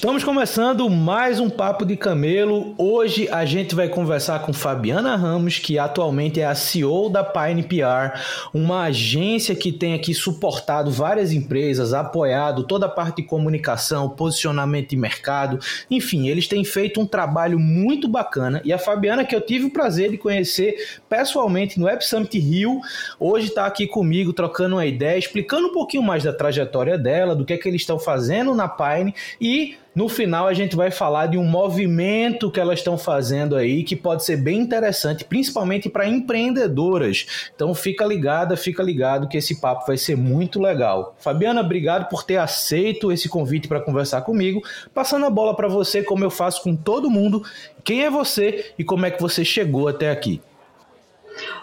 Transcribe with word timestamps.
Estamos 0.00 0.24
começando 0.24 0.88
mais 0.88 1.40
um 1.40 1.50
Papo 1.50 1.84
de 1.84 1.94
Camelo. 1.94 2.74
Hoje 2.78 3.28
a 3.28 3.44
gente 3.44 3.74
vai 3.74 3.86
conversar 3.86 4.38
com 4.40 4.50
Fabiana 4.50 5.14
Ramos, 5.14 5.58
que 5.58 5.78
atualmente 5.78 6.40
é 6.40 6.46
a 6.46 6.54
CEO 6.54 7.10
da 7.10 7.22
Pine 7.22 7.62
PR, 7.62 8.18
uma 8.54 8.84
agência 8.84 9.54
que 9.54 9.70
tem 9.70 9.92
aqui 9.92 10.14
suportado 10.14 10.90
várias 10.90 11.32
empresas, 11.32 11.92
apoiado 11.92 12.64
toda 12.64 12.86
a 12.86 12.88
parte 12.88 13.16
de 13.16 13.24
comunicação, 13.24 14.08
posicionamento 14.08 14.88
de 14.88 14.96
mercado, 14.96 15.58
enfim, 15.90 16.28
eles 16.28 16.48
têm 16.48 16.64
feito 16.64 16.98
um 16.98 17.06
trabalho 17.06 17.58
muito 17.58 18.08
bacana. 18.08 18.62
E 18.64 18.72
a 18.72 18.78
Fabiana, 18.78 19.22
que 19.22 19.36
eu 19.36 19.40
tive 19.42 19.66
o 19.66 19.70
prazer 19.70 20.10
de 20.10 20.16
conhecer 20.16 20.98
pessoalmente 21.10 21.78
no 21.78 21.84
Web 21.84 22.02
Summit 22.02 22.38
Rio, 22.38 22.80
hoje 23.18 23.48
está 23.48 23.66
aqui 23.66 23.86
comigo 23.86 24.32
trocando 24.32 24.76
uma 24.76 24.86
ideia, 24.86 25.18
explicando 25.18 25.68
um 25.68 25.72
pouquinho 25.74 26.02
mais 26.02 26.24
da 26.24 26.32
trajetória 26.32 26.96
dela, 26.96 27.36
do 27.36 27.44
que 27.44 27.52
é 27.52 27.58
que 27.58 27.68
eles 27.68 27.82
estão 27.82 27.98
fazendo 27.98 28.54
na 28.54 28.66
Pine 28.66 29.14
e 29.38 29.76
no 29.92 30.08
final, 30.08 30.46
a 30.46 30.54
gente 30.54 30.76
vai 30.76 30.90
falar 30.90 31.26
de 31.26 31.36
um 31.36 31.44
movimento 31.44 32.50
que 32.50 32.60
elas 32.60 32.78
estão 32.78 32.96
fazendo 32.96 33.56
aí 33.56 33.82
que 33.82 33.96
pode 33.96 34.24
ser 34.24 34.36
bem 34.36 34.60
interessante, 34.60 35.24
principalmente 35.24 35.88
para 35.88 36.06
empreendedoras. 36.06 37.50
Então, 37.54 37.74
fica 37.74 38.04
ligada, 38.04 38.56
fica 38.56 38.84
ligado 38.84 39.26
que 39.26 39.36
esse 39.36 39.60
papo 39.60 39.86
vai 39.86 39.96
ser 39.96 40.16
muito 40.16 40.60
legal. 40.60 41.16
Fabiana, 41.18 41.60
obrigado 41.60 42.08
por 42.08 42.22
ter 42.22 42.36
aceito 42.36 43.10
esse 43.10 43.28
convite 43.28 43.66
para 43.66 43.80
conversar 43.80 44.22
comigo. 44.22 44.62
Passando 44.94 45.26
a 45.26 45.30
bola 45.30 45.56
para 45.56 45.66
você, 45.66 46.04
como 46.04 46.22
eu 46.22 46.30
faço 46.30 46.62
com 46.62 46.76
todo 46.76 47.10
mundo. 47.10 47.42
Quem 47.82 48.04
é 48.04 48.10
você 48.10 48.72
e 48.78 48.84
como 48.84 49.06
é 49.06 49.10
que 49.10 49.20
você 49.20 49.44
chegou 49.44 49.88
até 49.88 50.10
aqui? 50.10 50.40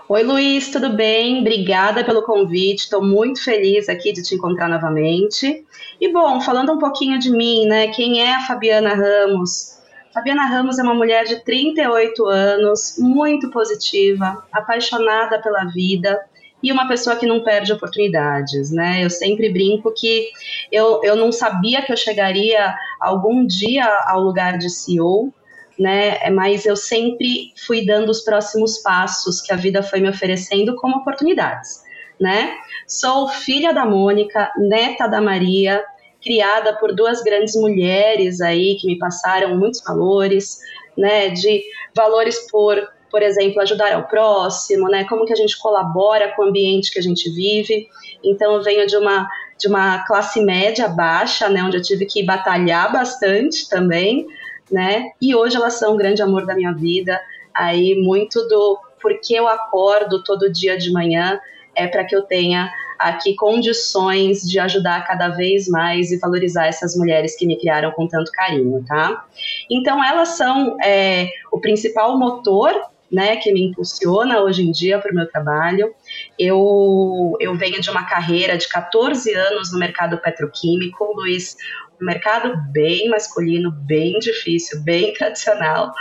Oi, 0.09 0.23
Luiz, 0.23 0.69
tudo 0.69 0.89
bem? 0.89 1.41
Obrigada 1.41 2.03
pelo 2.03 2.23
convite. 2.23 2.79
Estou 2.79 3.03
muito 3.03 3.43
feliz 3.43 3.89
aqui 3.89 4.13
de 4.13 4.23
te 4.23 4.35
encontrar 4.35 4.69
novamente. 4.69 5.65
E 5.99 6.11
bom, 6.11 6.39
falando 6.39 6.73
um 6.73 6.77
pouquinho 6.77 7.17
de 7.17 7.31
mim, 7.31 7.65
né? 7.65 7.87
Quem 7.87 8.21
é 8.21 8.35
a 8.35 8.41
Fabiana 8.41 8.93
Ramos? 8.93 9.77
Fabiana 10.13 10.45
Ramos 10.45 10.77
é 10.77 10.83
uma 10.83 10.93
mulher 10.93 11.25
de 11.25 11.43
38 11.43 12.25
anos, 12.25 12.95
muito 12.99 13.49
positiva, 13.49 14.45
apaixonada 14.51 15.41
pela 15.41 15.65
vida 15.65 16.19
e 16.61 16.71
uma 16.71 16.87
pessoa 16.87 17.15
que 17.15 17.25
não 17.25 17.43
perde 17.43 17.73
oportunidades, 17.73 18.71
né? 18.71 19.03
Eu 19.03 19.09
sempre 19.09 19.49
brinco 19.49 19.91
que 19.91 20.29
eu, 20.71 21.01
eu 21.03 21.15
não 21.15 21.31
sabia 21.31 21.81
que 21.81 21.91
eu 21.91 21.97
chegaria 21.97 22.75
algum 22.99 23.45
dia 23.45 23.85
ao 24.05 24.21
lugar 24.21 24.57
de 24.57 24.69
CEO, 24.69 25.33
né? 25.79 26.29
Mas 26.29 26.65
eu 26.65 26.75
sempre 26.75 27.53
fui 27.65 27.85
dando 27.85 28.09
os 28.09 28.21
próximos 28.21 28.77
passos 28.79 29.41
que 29.41 29.51
a 29.51 29.55
vida 29.55 29.81
foi 29.81 29.99
me 29.99 30.09
oferecendo 30.09 30.75
como 30.75 30.97
oportunidades, 30.97 31.83
né? 32.19 32.55
Sou 32.87 33.27
filha 33.27 33.73
da 33.73 33.85
Mônica, 33.85 34.51
neta 34.57 35.07
da 35.07 35.21
Maria, 35.21 35.83
criada 36.21 36.73
por 36.73 36.93
duas 36.93 37.21
grandes 37.21 37.55
mulheres 37.55 38.41
aí 38.41 38.75
que 38.75 38.87
me 38.87 38.97
passaram 38.97 39.57
muitos 39.57 39.81
valores, 39.83 40.59
né? 40.97 41.29
De 41.29 41.63
valores 41.95 42.49
por, 42.49 42.81
por 43.09 43.21
exemplo, 43.21 43.61
ajudar 43.61 43.93
ao 43.93 44.07
próximo, 44.07 44.87
né? 44.89 45.05
Como 45.05 45.25
que 45.25 45.33
a 45.33 45.37
gente 45.37 45.57
colabora 45.59 46.33
com 46.35 46.43
o 46.43 46.47
ambiente 46.47 46.91
que 46.91 46.99
a 46.99 47.03
gente 47.03 47.29
vive. 47.29 47.87
Então 48.23 48.55
eu 48.55 48.63
venho 48.63 48.87
de 48.87 48.97
uma 48.97 49.27
de 49.59 49.67
uma 49.67 50.05
classe 50.05 50.39
média 50.39 50.87
baixa, 50.87 51.49
né, 51.49 51.63
onde 51.63 51.77
eu 51.77 51.81
tive 51.81 52.05
que 52.05 52.23
batalhar 52.23 52.91
bastante 52.91 53.67
também, 53.67 54.27
né? 54.71 55.11
E 55.19 55.33
hoje 55.33 55.55
elas 55.55 55.73
são 55.73 55.95
o 55.95 55.97
grande 55.97 56.21
amor 56.21 56.45
da 56.45 56.53
minha 56.53 56.73
vida. 56.73 57.19
Aí 57.53 57.95
muito 57.95 58.47
do 58.47 58.79
porque 59.01 59.33
eu 59.33 59.47
acordo 59.47 60.23
todo 60.23 60.51
dia 60.51 60.77
de 60.77 60.91
manhã 60.91 61.39
é 61.77 61.87
para 61.87 62.03
que 62.03 62.15
eu 62.15 62.23
tenha 62.23 62.69
aqui 62.99 63.35
condições 63.35 64.41
de 64.41 64.59
ajudar 64.59 65.05
cada 65.05 65.29
vez 65.29 65.67
mais 65.67 66.11
e 66.11 66.17
valorizar 66.17 66.65
essas 66.65 66.95
mulheres 66.97 67.37
que 67.37 67.45
me 67.45 67.57
criaram 67.57 67.91
com 67.91 68.07
tanto 68.07 68.31
carinho, 68.31 68.83
tá? 68.85 69.25
Então 69.69 70.03
elas 70.03 70.29
são 70.29 70.75
é, 70.83 71.29
o 71.51 71.59
principal 71.59 72.17
motor 72.17 72.73
né, 73.11 73.37
que 73.37 73.53
me 73.53 73.63
impulsiona 73.63 74.41
hoje 74.41 74.67
em 74.67 74.71
dia 74.71 74.99
para 74.99 75.11
o 75.11 75.15
meu 75.15 75.27
trabalho. 75.29 75.93
Eu, 76.37 77.37
eu 77.39 77.55
venho 77.55 77.79
de 77.79 77.89
uma 77.89 78.03
carreira 78.05 78.57
de 78.57 78.67
14 78.67 79.33
anos 79.33 79.71
no 79.71 79.79
mercado 79.79 80.17
petroquímico, 80.17 81.13
Luiz, 81.15 81.55
um 82.01 82.05
mercado 82.05 82.53
bem 82.71 83.09
masculino, 83.09 83.71
bem 83.71 84.17
difícil, 84.19 84.81
bem 84.83 85.13
tradicional. 85.17 85.93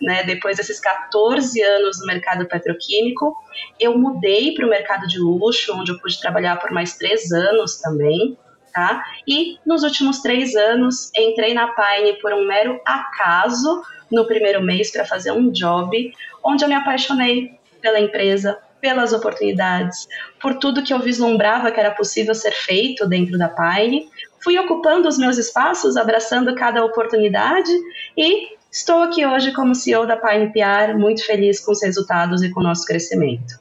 Né? 0.00 0.22
Depois 0.22 0.56
desses 0.56 0.80
14 0.80 1.60
anos 1.62 2.00
no 2.00 2.06
mercado 2.06 2.46
petroquímico, 2.46 3.36
eu 3.78 3.98
mudei 3.98 4.54
para 4.54 4.66
o 4.66 4.70
mercado 4.70 5.06
de 5.06 5.18
luxo, 5.18 5.74
onde 5.74 5.92
eu 5.92 5.98
pude 5.98 6.20
trabalhar 6.20 6.56
por 6.56 6.70
mais 6.70 6.96
três 6.96 7.30
anos 7.32 7.80
também. 7.80 8.36
Tá? 8.72 9.04
E 9.26 9.58
nos 9.66 9.82
últimos 9.82 10.20
três 10.20 10.54
anos, 10.54 11.10
entrei 11.18 11.52
na 11.52 11.74
Pine 11.74 12.20
por 12.20 12.32
um 12.32 12.46
mero 12.46 12.80
acaso 12.86 13.82
no 14.10 14.26
primeiro 14.26 14.62
mês 14.62 14.92
para 14.92 15.04
fazer 15.04 15.32
um 15.32 15.50
job, 15.50 16.12
onde 16.44 16.64
eu 16.64 16.68
me 16.68 16.74
apaixonei 16.74 17.58
pela 17.80 17.98
empresa, 17.98 18.58
pelas 18.80 19.12
oportunidades, 19.12 20.08
por 20.40 20.54
tudo 20.54 20.82
que 20.82 20.92
eu 20.92 20.98
vislumbrava 20.98 21.70
que 21.70 21.78
era 21.78 21.90
possível 21.90 22.34
ser 22.34 22.52
feito 22.52 23.06
dentro 23.06 23.36
da 23.38 23.48
Pine, 23.48 24.08
fui 24.42 24.58
ocupando 24.58 25.08
os 25.08 25.18
meus 25.18 25.38
espaços, 25.38 25.96
abraçando 25.96 26.54
cada 26.54 26.84
oportunidade 26.84 27.70
e 28.16 28.48
estou 28.70 29.02
aqui 29.02 29.26
hoje 29.26 29.52
como 29.52 29.74
CEO 29.74 30.06
da 30.06 30.16
Pine 30.16 30.50
muito 30.98 31.24
feliz 31.24 31.60
com 31.60 31.72
os 31.72 31.82
resultados 31.82 32.42
e 32.42 32.50
com 32.50 32.60
o 32.60 32.62
nosso 32.62 32.84
crescimento. 32.84 33.60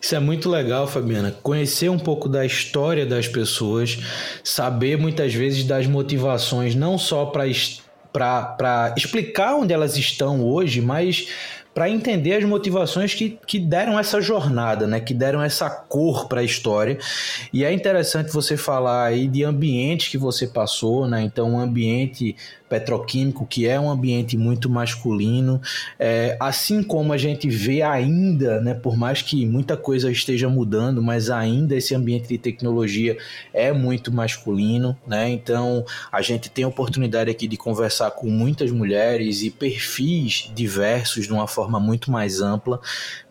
Isso 0.00 0.14
é 0.14 0.20
muito 0.20 0.50
legal, 0.50 0.86
Fabiana. 0.86 1.34
Conhecer 1.42 1.88
um 1.88 1.98
pouco 1.98 2.28
da 2.28 2.44
história 2.44 3.06
das 3.06 3.26
pessoas, 3.26 3.98
saber 4.42 4.98
muitas 4.98 5.32
vezes 5.32 5.64
das 5.64 5.86
motivações, 5.86 6.74
não 6.74 6.98
só 6.98 7.24
para 7.24 7.46
explicar 8.96 9.56
onde 9.56 9.72
elas 9.72 9.96
estão 9.96 10.44
hoje, 10.44 10.82
mas 10.82 11.30
para 11.74 11.90
entender 11.90 12.34
as 12.36 12.44
motivações 12.44 13.14
que, 13.14 13.36
que 13.46 13.58
deram 13.58 13.98
essa 13.98 14.20
jornada, 14.20 14.86
né? 14.86 15.00
Que 15.00 15.12
deram 15.12 15.42
essa 15.42 15.68
cor 15.68 16.28
para 16.28 16.40
a 16.40 16.44
história. 16.44 16.96
E 17.52 17.64
é 17.64 17.72
interessante 17.72 18.32
você 18.32 18.56
falar 18.56 19.06
aí 19.06 19.26
de 19.26 19.42
ambientes 19.42 20.08
que 20.08 20.16
você 20.16 20.46
passou, 20.46 21.08
né? 21.08 21.20
Então, 21.22 21.50
um 21.50 21.58
ambiente 21.58 22.36
petroquímico, 22.68 23.46
que 23.46 23.66
é 23.66 23.78
um 23.78 23.90
ambiente 23.90 24.36
muito 24.36 24.68
masculino, 24.70 25.60
é, 25.98 26.36
assim 26.40 26.82
como 26.82 27.12
a 27.12 27.18
gente 27.18 27.48
vê 27.48 27.82
ainda, 27.82 28.60
né, 28.60 28.74
por 28.74 28.96
mais 28.96 29.22
que 29.22 29.44
muita 29.46 29.76
coisa 29.76 30.10
esteja 30.10 30.48
mudando, 30.48 31.02
mas 31.02 31.30
ainda 31.30 31.76
esse 31.76 31.94
ambiente 31.94 32.28
de 32.28 32.38
tecnologia 32.38 33.16
é 33.52 33.72
muito 33.72 34.12
masculino, 34.12 34.96
né? 35.06 35.28
Então 35.30 35.84
a 36.10 36.22
gente 36.22 36.50
tem 36.50 36.64
a 36.64 36.68
oportunidade 36.68 37.30
aqui 37.30 37.46
de 37.46 37.56
conversar 37.56 38.10
com 38.12 38.28
muitas 38.28 38.70
mulheres 38.70 39.42
e 39.42 39.50
perfis 39.50 40.50
diversos 40.54 41.26
de 41.26 41.32
uma 41.32 41.46
forma 41.46 41.78
muito 41.78 42.10
mais 42.10 42.40
ampla, 42.40 42.80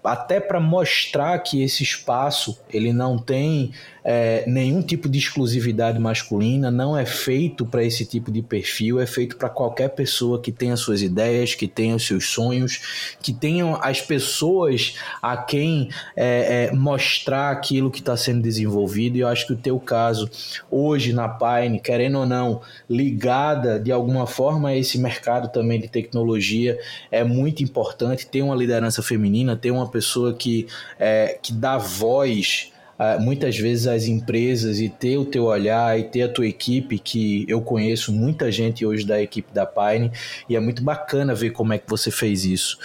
até 0.04 0.40
para 0.40 0.60
mostrar 0.60 1.40
que 1.40 1.64
esse 1.64 1.84
espaço 1.84 2.60
ele 2.70 2.92
não 2.92 3.18
tem 3.18 3.72
é, 4.04 4.44
nenhum 4.46 4.82
tipo 4.82 5.08
de 5.08 5.18
exclusividade 5.18 5.98
masculina, 6.00 6.70
não 6.70 6.98
é 6.98 7.06
feito 7.06 7.66
para 7.66 7.84
esse 7.84 8.06
tipo 8.06 8.32
de 8.32 8.42
perfil, 8.42 9.00
é 9.00 9.06
feito 9.06 9.38
para 9.38 9.50
qualquer 9.50 9.90
pessoa 9.90 10.42
que 10.42 10.52
tenha 10.52 10.76
suas 10.76 11.02
ideias, 11.02 11.56
que 11.56 11.68
tenha 11.68 11.96
os 11.96 12.06
seus 12.06 12.28
sonhos, 12.28 13.16
que 13.22 13.32
tenham 13.32 13.80
as 13.82 14.02
pessoas 14.02 14.96
a 15.22 15.38
quem 15.38 15.90
é, 16.16 16.70
é, 16.72 16.76
mostrar 16.76 17.52
aquilo 17.52 17.90
que 17.90 18.00
está 18.00 18.18
sendo 18.18 18.42
desenvolvido. 18.42 19.16
E 19.16 19.22
eu 19.22 19.28
acho 19.28 19.48
que 19.48 19.54
o 19.54 19.58
teu 19.58 19.80
caso, 19.80 20.30
hoje 20.70 21.14
na 21.14 21.30
Pine, 21.30 21.80
querendo 21.80 22.20
ou 22.20 22.26
não, 22.26 22.62
ligada 22.90 23.80
de 23.80 23.92
alguma 23.92 24.28
forma 24.28 24.70
a 24.70 24.76
esse 24.76 24.98
mercado 24.98 25.50
também 25.50 25.80
de 25.80 25.88
tecnologia, 25.88 26.78
é 27.10 27.24
muito 27.24 27.64
importante 27.64 28.28
ter 28.28 28.42
uma 28.42 28.56
liderança 28.56 29.02
feminina, 29.02 29.56
ter 29.56 29.72
uma 29.72 29.88
pessoa 29.88 30.34
que, 30.34 30.68
é, 31.00 31.38
que 31.42 31.54
dá 31.54 31.78
voz 31.78 32.73
muitas 33.20 33.58
vezes 33.58 33.88
as 33.88 34.08
empresas 34.08 34.80
e 34.80 34.88
ter 34.90 35.18
o 35.18 35.26
teu 35.26 35.46
olhar 35.46 36.00
e 36.00 36.04
ter 36.04 36.24
a 36.24 36.30
tua 36.30 36.48
equipe, 36.48 37.00
que 37.00 37.46
eu 37.48 37.62
conheço 37.62 38.12
muita 38.12 38.52
gente 38.52 38.86
hoje 38.86 39.06
da 39.06 39.22
equipe 39.22 39.54
da 39.54 39.66
Pine, 39.66 40.12
e 40.48 40.56
é 40.56 40.60
muito 40.60 40.84
bacana 40.84 41.34
ver 41.34 41.52
como 41.52 41.74
é 41.74 41.78
que 41.78 41.90
você 41.90 42.12
fez 42.12 42.46
isso. 42.46 42.78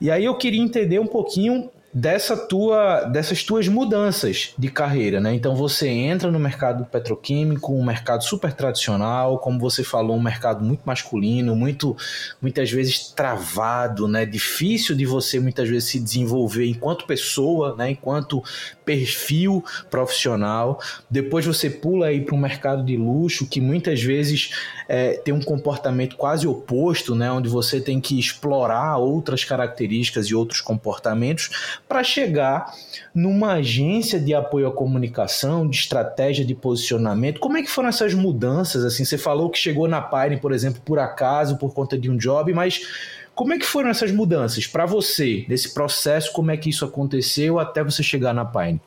E 0.00 0.10
aí 0.10 0.24
eu 0.24 0.34
queria 0.36 0.62
entender 0.62 0.98
um 0.98 1.06
pouquinho 1.06 1.70
dessa 1.96 2.36
tua, 2.36 3.04
dessas 3.04 3.42
tuas 3.42 3.66
mudanças 3.68 4.52
de 4.58 4.68
carreira, 4.68 5.18
né? 5.18 5.32
Então 5.32 5.56
você 5.56 5.88
entra 5.88 6.30
no 6.30 6.38
mercado 6.38 6.84
petroquímico, 6.84 7.72
um 7.72 7.82
mercado 7.82 8.22
super 8.22 8.52
tradicional, 8.52 9.38
como 9.38 9.58
você 9.58 9.82
falou, 9.82 10.14
um 10.14 10.22
mercado 10.22 10.62
muito 10.62 10.82
masculino, 10.84 11.56
muito 11.56 11.96
muitas 12.38 12.70
vezes 12.70 13.08
travado, 13.08 14.06
né? 14.06 14.26
Difícil 14.26 14.94
de 14.94 15.06
você 15.06 15.40
muitas 15.40 15.70
vezes 15.70 15.88
se 15.88 15.98
desenvolver 15.98 16.66
enquanto 16.66 17.06
pessoa, 17.06 17.74
né? 17.74 17.92
Enquanto 17.92 18.44
perfil 18.84 19.64
profissional. 19.90 20.78
Depois 21.10 21.46
você 21.46 21.70
pula 21.70 22.08
aí 22.08 22.20
para 22.20 22.34
um 22.34 22.38
mercado 22.38 22.84
de 22.84 22.94
luxo 22.94 23.48
que 23.48 23.58
muitas 23.58 24.02
vezes 24.02 24.50
é, 24.86 25.14
tem 25.14 25.32
um 25.32 25.40
comportamento 25.40 26.14
quase 26.16 26.46
oposto, 26.46 27.14
né? 27.14 27.32
Onde 27.32 27.48
você 27.48 27.80
tem 27.80 28.02
que 28.02 28.18
explorar 28.18 28.98
outras 28.98 29.44
características 29.44 30.26
e 30.26 30.34
outros 30.34 30.60
comportamentos 30.60 31.82
para 31.88 32.02
chegar 32.02 32.72
numa 33.14 33.54
agência 33.54 34.18
de 34.18 34.34
apoio 34.34 34.66
à 34.66 34.72
comunicação, 34.72 35.68
de 35.68 35.76
estratégia 35.76 36.44
de 36.44 36.54
posicionamento. 36.54 37.40
Como 37.40 37.56
é 37.56 37.62
que 37.62 37.70
foram 37.70 37.88
essas 37.88 38.12
mudanças? 38.12 38.84
Assim, 38.84 39.04
você 39.04 39.16
falou 39.16 39.50
que 39.50 39.58
chegou 39.58 39.86
na 39.86 40.00
Pine, 40.00 40.38
por 40.38 40.52
exemplo, 40.52 40.80
por 40.84 40.98
acaso, 40.98 41.58
por 41.58 41.72
conta 41.72 41.96
de 41.96 42.10
um 42.10 42.16
job, 42.16 42.52
mas 42.52 42.80
como 43.34 43.52
é 43.52 43.58
que 43.58 43.66
foram 43.66 43.90
essas 43.90 44.10
mudanças 44.10 44.66
para 44.66 44.86
você, 44.86 45.44
nesse 45.48 45.72
processo, 45.74 46.32
como 46.32 46.50
é 46.50 46.56
que 46.56 46.70
isso 46.70 46.84
aconteceu 46.84 47.58
até 47.58 47.84
você 47.84 48.02
chegar 48.02 48.32
na 48.32 48.44
Pine? 48.44 48.80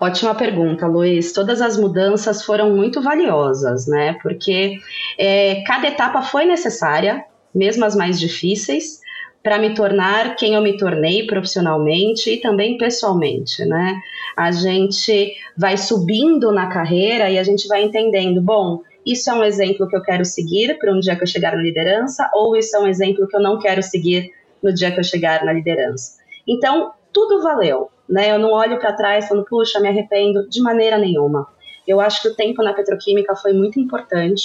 Ótima 0.00 0.34
pergunta, 0.34 0.86
Luiz. 0.86 1.32
Todas 1.32 1.60
as 1.60 1.76
mudanças 1.76 2.44
foram 2.44 2.74
muito 2.74 3.02
valiosas, 3.02 3.86
né? 3.86 4.16
Porque 4.22 4.78
é, 5.18 5.62
cada 5.66 5.88
etapa 5.88 6.22
foi 6.22 6.44
necessária, 6.44 7.24
mesmo 7.54 7.84
as 7.84 7.94
mais 7.94 8.18
difíceis, 8.18 9.00
para 9.46 9.60
me 9.60 9.76
tornar 9.76 10.34
quem 10.34 10.54
eu 10.54 10.60
me 10.60 10.76
tornei 10.76 11.24
profissionalmente 11.24 12.28
e 12.28 12.40
também 12.40 12.76
pessoalmente, 12.76 13.64
né? 13.64 13.96
A 14.36 14.50
gente 14.50 15.36
vai 15.56 15.76
subindo 15.76 16.50
na 16.50 16.66
carreira 16.66 17.30
e 17.30 17.38
a 17.38 17.44
gente 17.44 17.68
vai 17.68 17.84
entendendo, 17.84 18.42
bom, 18.42 18.82
isso 19.06 19.30
é 19.30 19.34
um 19.34 19.44
exemplo 19.44 19.86
que 19.86 19.94
eu 19.94 20.02
quero 20.02 20.24
seguir 20.24 20.76
para 20.80 20.92
um 20.92 20.98
dia 20.98 21.14
que 21.14 21.22
eu 21.22 21.28
chegar 21.28 21.54
na 21.54 21.62
liderança, 21.62 22.28
ou 22.34 22.56
isso 22.56 22.74
é 22.74 22.80
um 22.80 22.88
exemplo 22.88 23.28
que 23.28 23.36
eu 23.36 23.40
não 23.40 23.56
quero 23.56 23.80
seguir 23.84 24.32
no 24.60 24.74
dia 24.74 24.90
que 24.90 24.98
eu 24.98 25.04
chegar 25.04 25.44
na 25.44 25.52
liderança. 25.52 26.18
Então, 26.44 26.90
tudo 27.12 27.40
valeu, 27.40 27.88
né? 28.08 28.32
Eu 28.32 28.40
não 28.40 28.50
olho 28.50 28.80
para 28.80 28.94
trás 28.94 29.28
falando, 29.28 29.46
puxa, 29.46 29.78
me 29.78 29.86
arrependo 29.86 30.48
de 30.48 30.60
maneira 30.60 30.98
nenhuma. 30.98 31.46
Eu 31.86 32.00
acho 32.00 32.20
que 32.20 32.28
o 32.30 32.34
tempo 32.34 32.64
na 32.64 32.72
petroquímica 32.72 33.36
foi 33.36 33.52
muito 33.52 33.78
importante, 33.78 34.42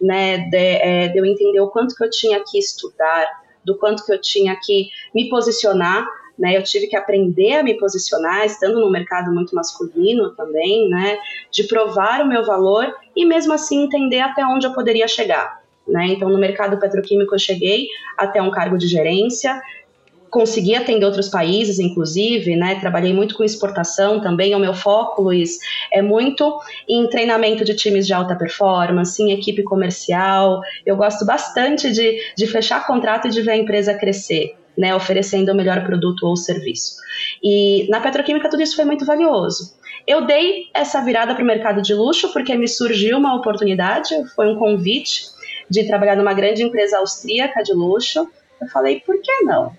né? 0.00 0.38
De, 0.38 0.56
é, 0.56 1.08
de 1.08 1.18
eu 1.18 1.26
entender 1.26 1.60
o 1.60 1.68
quanto 1.68 1.94
que 1.94 2.02
eu 2.02 2.08
tinha 2.08 2.42
que 2.42 2.58
estudar, 2.58 3.26
do 3.64 3.76
quanto 3.76 4.04
que 4.04 4.12
eu 4.12 4.20
tinha 4.20 4.56
que 4.56 4.88
me 5.14 5.28
posicionar, 5.28 6.06
né? 6.38 6.56
Eu 6.56 6.62
tive 6.62 6.86
que 6.86 6.96
aprender 6.96 7.56
a 7.56 7.62
me 7.62 7.74
posicionar, 7.74 8.46
estando 8.46 8.80
no 8.80 8.90
mercado 8.90 9.32
muito 9.32 9.54
masculino 9.54 10.34
também, 10.34 10.88
né? 10.88 11.18
De 11.50 11.64
provar 11.64 12.22
o 12.22 12.28
meu 12.28 12.44
valor 12.44 12.94
e 13.16 13.24
mesmo 13.26 13.52
assim 13.52 13.84
entender 13.84 14.20
até 14.20 14.44
onde 14.46 14.66
eu 14.66 14.72
poderia 14.72 15.08
chegar. 15.08 15.60
Né? 15.86 16.08
Então, 16.08 16.28
no 16.28 16.38
mercado 16.38 16.78
petroquímico, 16.78 17.34
eu 17.34 17.38
cheguei 17.38 17.86
até 18.16 18.42
um 18.42 18.50
cargo 18.50 18.76
de 18.76 18.86
gerência, 18.86 19.58
consegui 20.30 20.74
atender 20.74 21.04
outros 21.04 21.28
países, 21.28 21.78
inclusive, 21.78 22.56
né? 22.56 22.78
Trabalhei 22.80 23.12
muito 23.12 23.34
com 23.34 23.44
exportação 23.44 24.20
também. 24.20 24.54
O 24.54 24.58
meu 24.58 24.74
foco, 24.74 25.22
Luiz, 25.22 25.58
é 25.92 26.02
muito 26.02 26.60
em 26.88 27.06
treinamento 27.08 27.64
de 27.64 27.74
times 27.74 28.06
de 28.06 28.12
alta 28.12 28.36
performance, 28.36 29.22
em 29.22 29.32
equipe 29.32 29.62
comercial. 29.62 30.60
Eu 30.84 30.96
gosto 30.96 31.24
bastante 31.24 31.92
de, 31.92 32.20
de 32.36 32.46
fechar 32.46 32.86
contrato 32.86 33.28
e 33.28 33.30
de 33.30 33.42
ver 33.42 33.52
a 33.52 33.56
empresa 33.56 33.94
crescer. 33.94 34.54
Né, 34.76 34.94
oferecendo 34.94 35.50
o 35.50 35.56
melhor 35.56 35.82
produto 35.82 36.24
ou 36.24 36.36
serviço. 36.36 36.94
E 37.42 37.88
na 37.90 37.98
petroquímica 37.98 38.48
tudo 38.48 38.62
isso 38.62 38.76
foi 38.76 38.84
muito 38.84 39.04
valioso. 39.04 39.76
Eu 40.06 40.24
dei 40.24 40.68
essa 40.72 41.04
virada 41.04 41.34
para 41.34 41.42
o 41.42 41.46
mercado 41.46 41.82
de 41.82 41.92
luxo 41.92 42.32
porque 42.32 42.54
me 42.54 42.68
surgiu 42.68 43.18
uma 43.18 43.34
oportunidade, 43.34 44.14
foi 44.36 44.48
um 44.48 44.56
convite 44.56 45.22
de 45.68 45.84
trabalhar 45.84 46.14
numa 46.14 46.32
grande 46.32 46.62
empresa 46.62 46.98
austríaca 46.98 47.60
de 47.60 47.72
luxo. 47.72 48.30
Eu 48.60 48.68
falei, 48.68 49.00
por 49.00 49.20
que 49.20 49.42
não? 49.42 49.72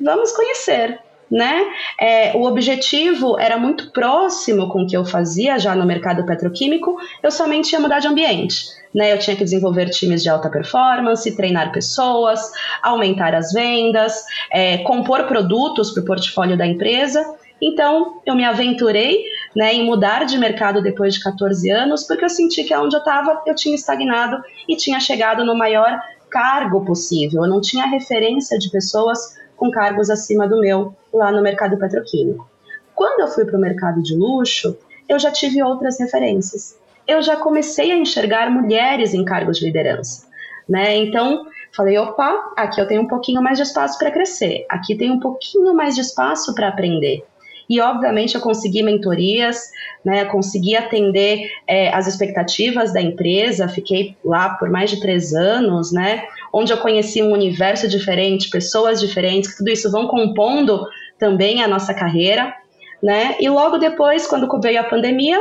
Vamos 0.00 0.32
conhecer. 0.32 0.98
Né? 1.30 1.62
É, 2.00 2.34
o 2.34 2.44
objetivo 2.44 3.38
era 3.38 3.58
muito 3.58 3.92
próximo 3.92 4.66
com 4.70 4.82
o 4.82 4.86
que 4.86 4.96
eu 4.96 5.04
fazia 5.04 5.58
já 5.58 5.74
no 5.74 5.84
mercado 5.84 6.24
petroquímico, 6.24 6.96
eu 7.22 7.30
somente 7.30 7.72
ia 7.72 7.80
mudar 7.80 7.98
de 7.98 8.08
ambiente. 8.08 8.64
Né? 8.94 9.12
Eu 9.12 9.18
tinha 9.18 9.36
que 9.36 9.44
desenvolver 9.44 9.90
times 9.90 10.22
de 10.22 10.30
alta 10.30 10.48
performance, 10.48 11.36
treinar 11.36 11.70
pessoas, 11.70 12.40
aumentar 12.82 13.34
as 13.34 13.52
vendas, 13.52 14.24
é, 14.50 14.78
compor 14.78 15.24
produtos 15.24 15.90
para 15.90 16.02
o 16.02 16.06
portfólio 16.06 16.56
da 16.56 16.66
empresa. 16.66 17.22
Então, 17.60 18.22
eu 18.24 18.34
me 18.34 18.44
aventurei 18.44 19.22
né, 19.54 19.74
em 19.74 19.84
mudar 19.84 20.24
de 20.24 20.38
mercado 20.38 20.82
depois 20.82 21.14
de 21.14 21.22
14 21.22 21.68
anos, 21.70 22.04
porque 22.04 22.24
eu 22.24 22.30
senti 22.30 22.64
que 22.64 22.74
onde 22.74 22.94
eu 22.94 23.00
estava 23.00 23.42
eu 23.46 23.54
tinha 23.54 23.74
estagnado 23.74 24.40
e 24.68 24.76
tinha 24.76 25.00
chegado 25.00 25.44
no 25.44 25.56
maior 25.56 26.00
cargo 26.30 26.84
possível. 26.84 27.44
Eu 27.44 27.50
não 27.50 27.60
tinha 27.60 27.86
referência 27.86 28.58
de 28.58 28.70
pessoas 28.70 29.36
com 29.58 29.70
cargos 29.70 30.08
acima 30.08 30.48
do 30.48 30.60
meu 30.60 30.94
lá 31.12 31.30
no 31.30 31.42
mercado 31.42 31.76
petroquímico. 31.76 32.48
Quando 32.94 33.20
eu 33.20 33.28
fui 33.28 33.44
para 33.44 33.58
o 33.58 33.60
mercado 33.60 34.02
de 34.02 34.14
luxo, 34.14 34.78
eu 35.08 35.18
já 35.18 35.30
tive 35.30 35.62
outras 35.62 35.98
referências. 36.00 36.78
Eu 37.06 37.20
já 37.20 37.36
comecei 37.36 37.92
a 37.92 37.96
enxergar 37.96 38.50
mulheres 38.50 39.12
em 39.12 39.24
cargos 39.24 39.58
de 39.58 39.66
liderança. 39.66 40.26
Né? 40.68 40.96
Então, 40.96 41.46
falei: 41.74 41.98
opa, 41.98 42.52
aqui 42.56 42.80
eu 42.80 42.86
tenho 42.86 43.02
um 43.02 43.08
pouquinho 43.08 43.42
mais 43.42 43.58
de 43.58 43.64
espaço 43.64 43.98
para 43.98 44.10
crescer, 44.10 44.66
aqui 44.68 44.96
tem 44.96 45.10
um 45.10 45.20
pouquinho 45.20 45.74
mais 45.74 45.94
de 45.94 46.02
espaço 46.02 46.54
para 46.54 46.68
aprender. 46.68 47.24
E, 47.68 47.80
obviamente, 47.80 48.34
eu 48.34 48.40
consegui 48.40 48.82
mentorias, 48.82 49.70
né, 50.02 50.24
consegui 50.24 50.74
atender 50.74 51.50
é, 51.66 51.92
as 51.92 52.06
expectativas 52.06 52.94
da 52.94 53.00
empresa, 53.00 53.68
fiquei 53.68 54.16
lá 54.24 54.54
por 54.54 54.70
mais 54.70 54.88
de 54.88 54.98
três 55.00 55.34
anos, 55.34 55.92
né, 55.92 56.22
onde 56.52 56.72
eu 56.72 56.78
conheci 56.78 57.22
um 57.22 57.32
universo 57.32 57.88
diferente, 57.88 58.50
pessoas 58.50 59.00
diferentes, 59.00 59.56
tudo 59.56 59.70
isso 59.70 59.90
vão 59.90 60.06
compondo 60.06 60.86
também 61.18 61.62
a 61.62 61.68
nossa 61.68 61.92
carreira. 61.92 62.54
Né? 63.02 63.36
E 63.38 63.48
logo 63.48 63.78
depois, 63.78 64.26
quando 64.26 64.48
veio 64.60 64.80
a 64.80 64.84
pandemia, 64.84 65.38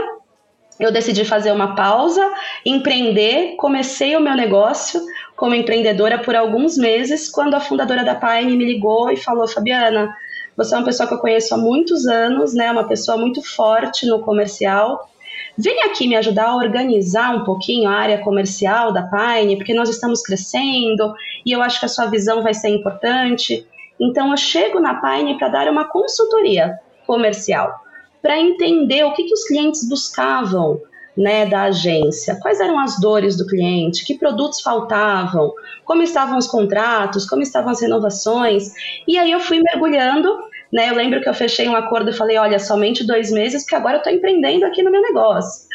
eu 0.79 0.91
decidi 0.91 1.25
fazer 1.25 1.51
uma 1.51 1.75
pausa, 1.75 2.23
empreender, 2.63 3.55
comecei 3.57 4.15
o 4.15 4.21
meu 4.21 4.35
negócio 4.35 5.01
como 5.35 5.55
empreendedora 5.55 6.19
por 6.19 6.35
alguns 6.35 6.77
meses, 6.77 7.29
quando 7.29 7.55
a 7.55 7.59
fundadora 7.59 8.03
da 8.03 8.15
Pine 8.15 8.55
me 8.55 8.65
ligou 8.65 9.09
e 9.11 9.17
falou: 9.17 9.47
Fabiana, 9.47 10.13
você 10.55 10.75
é 10.75 10.77
uma 10.77 10.85
pessoa 10.85 11.07
que 11.07 11.13
eu 11.13 11.19
conheço 11.19 11.53
há 11.53 11.57
muitos 11.57 12.07
anos, 12.07 12.53
né? 12.53 12.71
Uma 12.71 12.87
pessoa 12.87 13.17
muito 13.17 13.41
forte 13.43 14.05
no 14.05 14.19
comercial. 14.21 15.09
Vem 15.57 15.81
aqui 15.83 16.07
me 16.07 16.15
ajudar 16.15 16.49
a 16.49 16.55
organizar 16.55 17.35
um 17.35 17.43
pouquinho 17.43 17.89
a 17.89 17.93
área 17.93 18.19
comercial 18.19 18.93
da 18.93 19.01
Pine, 19.01 19.55
porque 19.55 19.73
nós 19.73 19.89
estamos 19.89 20.21
crescendo 20.21 21.15
e 21.43 21.51
eu 21.51 21.63
acho 21.63 21.79
que 21.79 21.85
a 21.85 21.89
sua 21.89 22.05
visão 22.05 22.43
vai 22.43 22.53
ser 22.53 22.69
importante. 22.69 23.65
Então 23.99 24.29
eu 24.29 24.37
chego 24.37 24.79
na 24.79 25.01
Pine 25.01 25.37
para 25.37 25.49
dar 25.49 25.67
uma 25.67 25.85
consultoria 25.85 26.77
comercial, 27.07 27.73
para 28.21 28.37
entender 28.37 29.03
o 29.03 29.13
que, 29.13 29.23
que 29.23 29.33
os 29.33 29.45
clientes 29.45 29.89
buscavam, 29.89 30.79
né, 31.17 31.47
da 31.47 31.63
agência, 31.63 32.37
quais 32.39 32.59
eram 32.59 32.77
as 32.77 32.99
dores 32.99 33.35
do 33.35 33.47
cliente, 33.47 34.05
que 34.05 34.19
produtos 34.19 34.61
faltavam, 34.61 35.51
como 35.83 36.03
estavam 36.03 36.37
os 36.37 36.45
contratos, 36.45 37.27
como 37.27 37.41
estavam 37.41 37.71
as 37.71 37.81
renovações. 37.81 38.71
E 39.07 39.17
aí 39.17 39.31
eu 39.31 39.39
fui 39.39 39.59
mergulhando. 39.59 40.37
Né, 40.71 40.89
eu 40.89 40.95
lembro 40.95 41.21
que 41.21 41.29
eu 41.29 41.33
fechei 41.33 41.67
um 41.67 41.75
acordo 41.75 42.09
e 42.09 42.13
falei, 42.13 42.37
olha, 42.37 42.59
somente 42.59 43.05
dois 43.05 43.31
meses, 43.31 43.63
porque 43.63 43.75
agora 43.75 43.95
eu 43.95 43.99
estou 43.99 44.11
empreendendo 44.11 44.65
aqui 44.65 44.83
no 44.83 44.91
meu 44.91 45.01
negócio. 45.01 45.65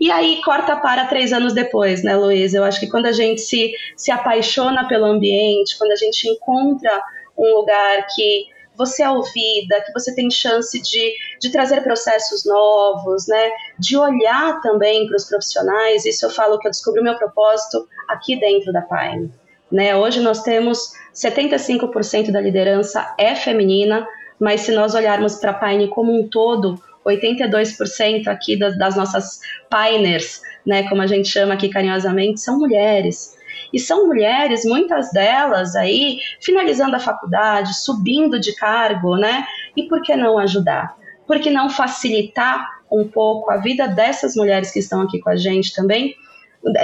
E 0.00 0.10
aí 0.10 0.40
corta 0.42 0.74
para 0.76 1.06
três 1.06 1.32
anos 1.32 1.52
depois, 1.52 2.02
né, 2.02 2.16
Luiz? 2.16 2.54
Eu 2.54 2.64
acho 2.64 2.80
que 2.80 2.88
quando 2.88 3.06
a 3.06 3.12
gente 3.12 3.40
se, 3.40 3.72
se 3.96 4.10
apaixona 4.10 4.88
pelo 4.88 5.04
ambiente, 5.04 5.76
quando 5.78 5.92
a 5.92 5.96
gente 5.96 6.28
encontra 6.28 7.02
um 7.36 7.54
lugar 7.54 8.06
que 8.14 8.46
você 8.74 9.02
é 9.02 9.10
ouvida, 9.10 9.82
que 9.84 9.92
você 9.92 10.14
tem 10.14 10.30
chance 10.30 10.80
de, 10.80 11.14
de 11.40 11.50
trazer 11.50 11.82
processos 11.82 12.44
novos, 12.44 13.26
né? 13.28 13.50
De 13.78 13.96
olhar 13.96 14.60
também 14.60 15.06
para 15.06 15.16
os 15.16 15.26
profissionais. 15.26 16.04
Isso 16.06 16.24
eu 16.24 16.30
falo 16.30 16.58
que 16.58 16.66
eu 16.66 16.70
descobri 16.70 17.00
o 17.00 17.04
meu 17.04 17.16
propósito 17.16 17.86
aqui 18.08 18.34
dentro 18.36 18.72
da 18.72 18.80
Pine. 18.80 19.30
Né? 19.70 19.96
Hoje 19.96 20.20
nós 20.20 20.42
temos 20.42 20.92
75% 21.14 22.30
da 22.30 22.40
liderança 22.40 23.14
é 23.18 23.34
feminina, 23.34 24.06
mas 24.42 24.62
se 24.62 24.72
nós 24.72 24.92
olharmos 24.92 25.36
para 25.36 25.52
a 25.52 25.54
Pine 25.54 25.86
como 25.86 26.12
um 26.12 26.26
todo, 26.26 26.74
82% 27.06 28.26
aqui 28.26 28.58
das, 28.58 28.76
das 28.76 28.96
nossas 28.96 29.38
Piners, 29.70 30.42
né, 30.66 30.88
como 30.88 31.00
a 31.00 31.06
gente 31.06 31.28
chama 31.28 31.54
aqui 31.54 31.68
carinhosamente, 31.68 32.40
são 32.40 32.58
mulheres. 32.58 33.38
E 33.72 33.78
são 33.78 34.08
mulheres, 34.08 34.64
muitas 34.64 35.12
delas 35.12 35.76
aí, 35.76 36.18
finalizando 36.40 36.96
a 36.96 36.98
faculdade, 36.98 37.72
subindo 37.84 38.40
de 38.40 38.52
cargo, 38.56 39.16
né? 39.16 39.46
E 39.76 39.84
por 39.84 40.02
que 40.02 40.16
não 40.16 40.36
ajudar? 40.38 40.96
Por 41.24 41.38
que 41.38 41.48
não 41.48 41.70
facilitar 41.70 42.68
um 42.90 43.06
pouco 43.06 43.48
a 43.48 43.58
vida 43.58 43.86
dessas 43.86 44.34
mulheres 44.34 44.72
que 44.72 44.80
estão 44.80 45.02
aqui 45.02 45.20
com 45.20 45.30
a 45.30 45.36
gente 45.36 45.72
também? 45.72 46.16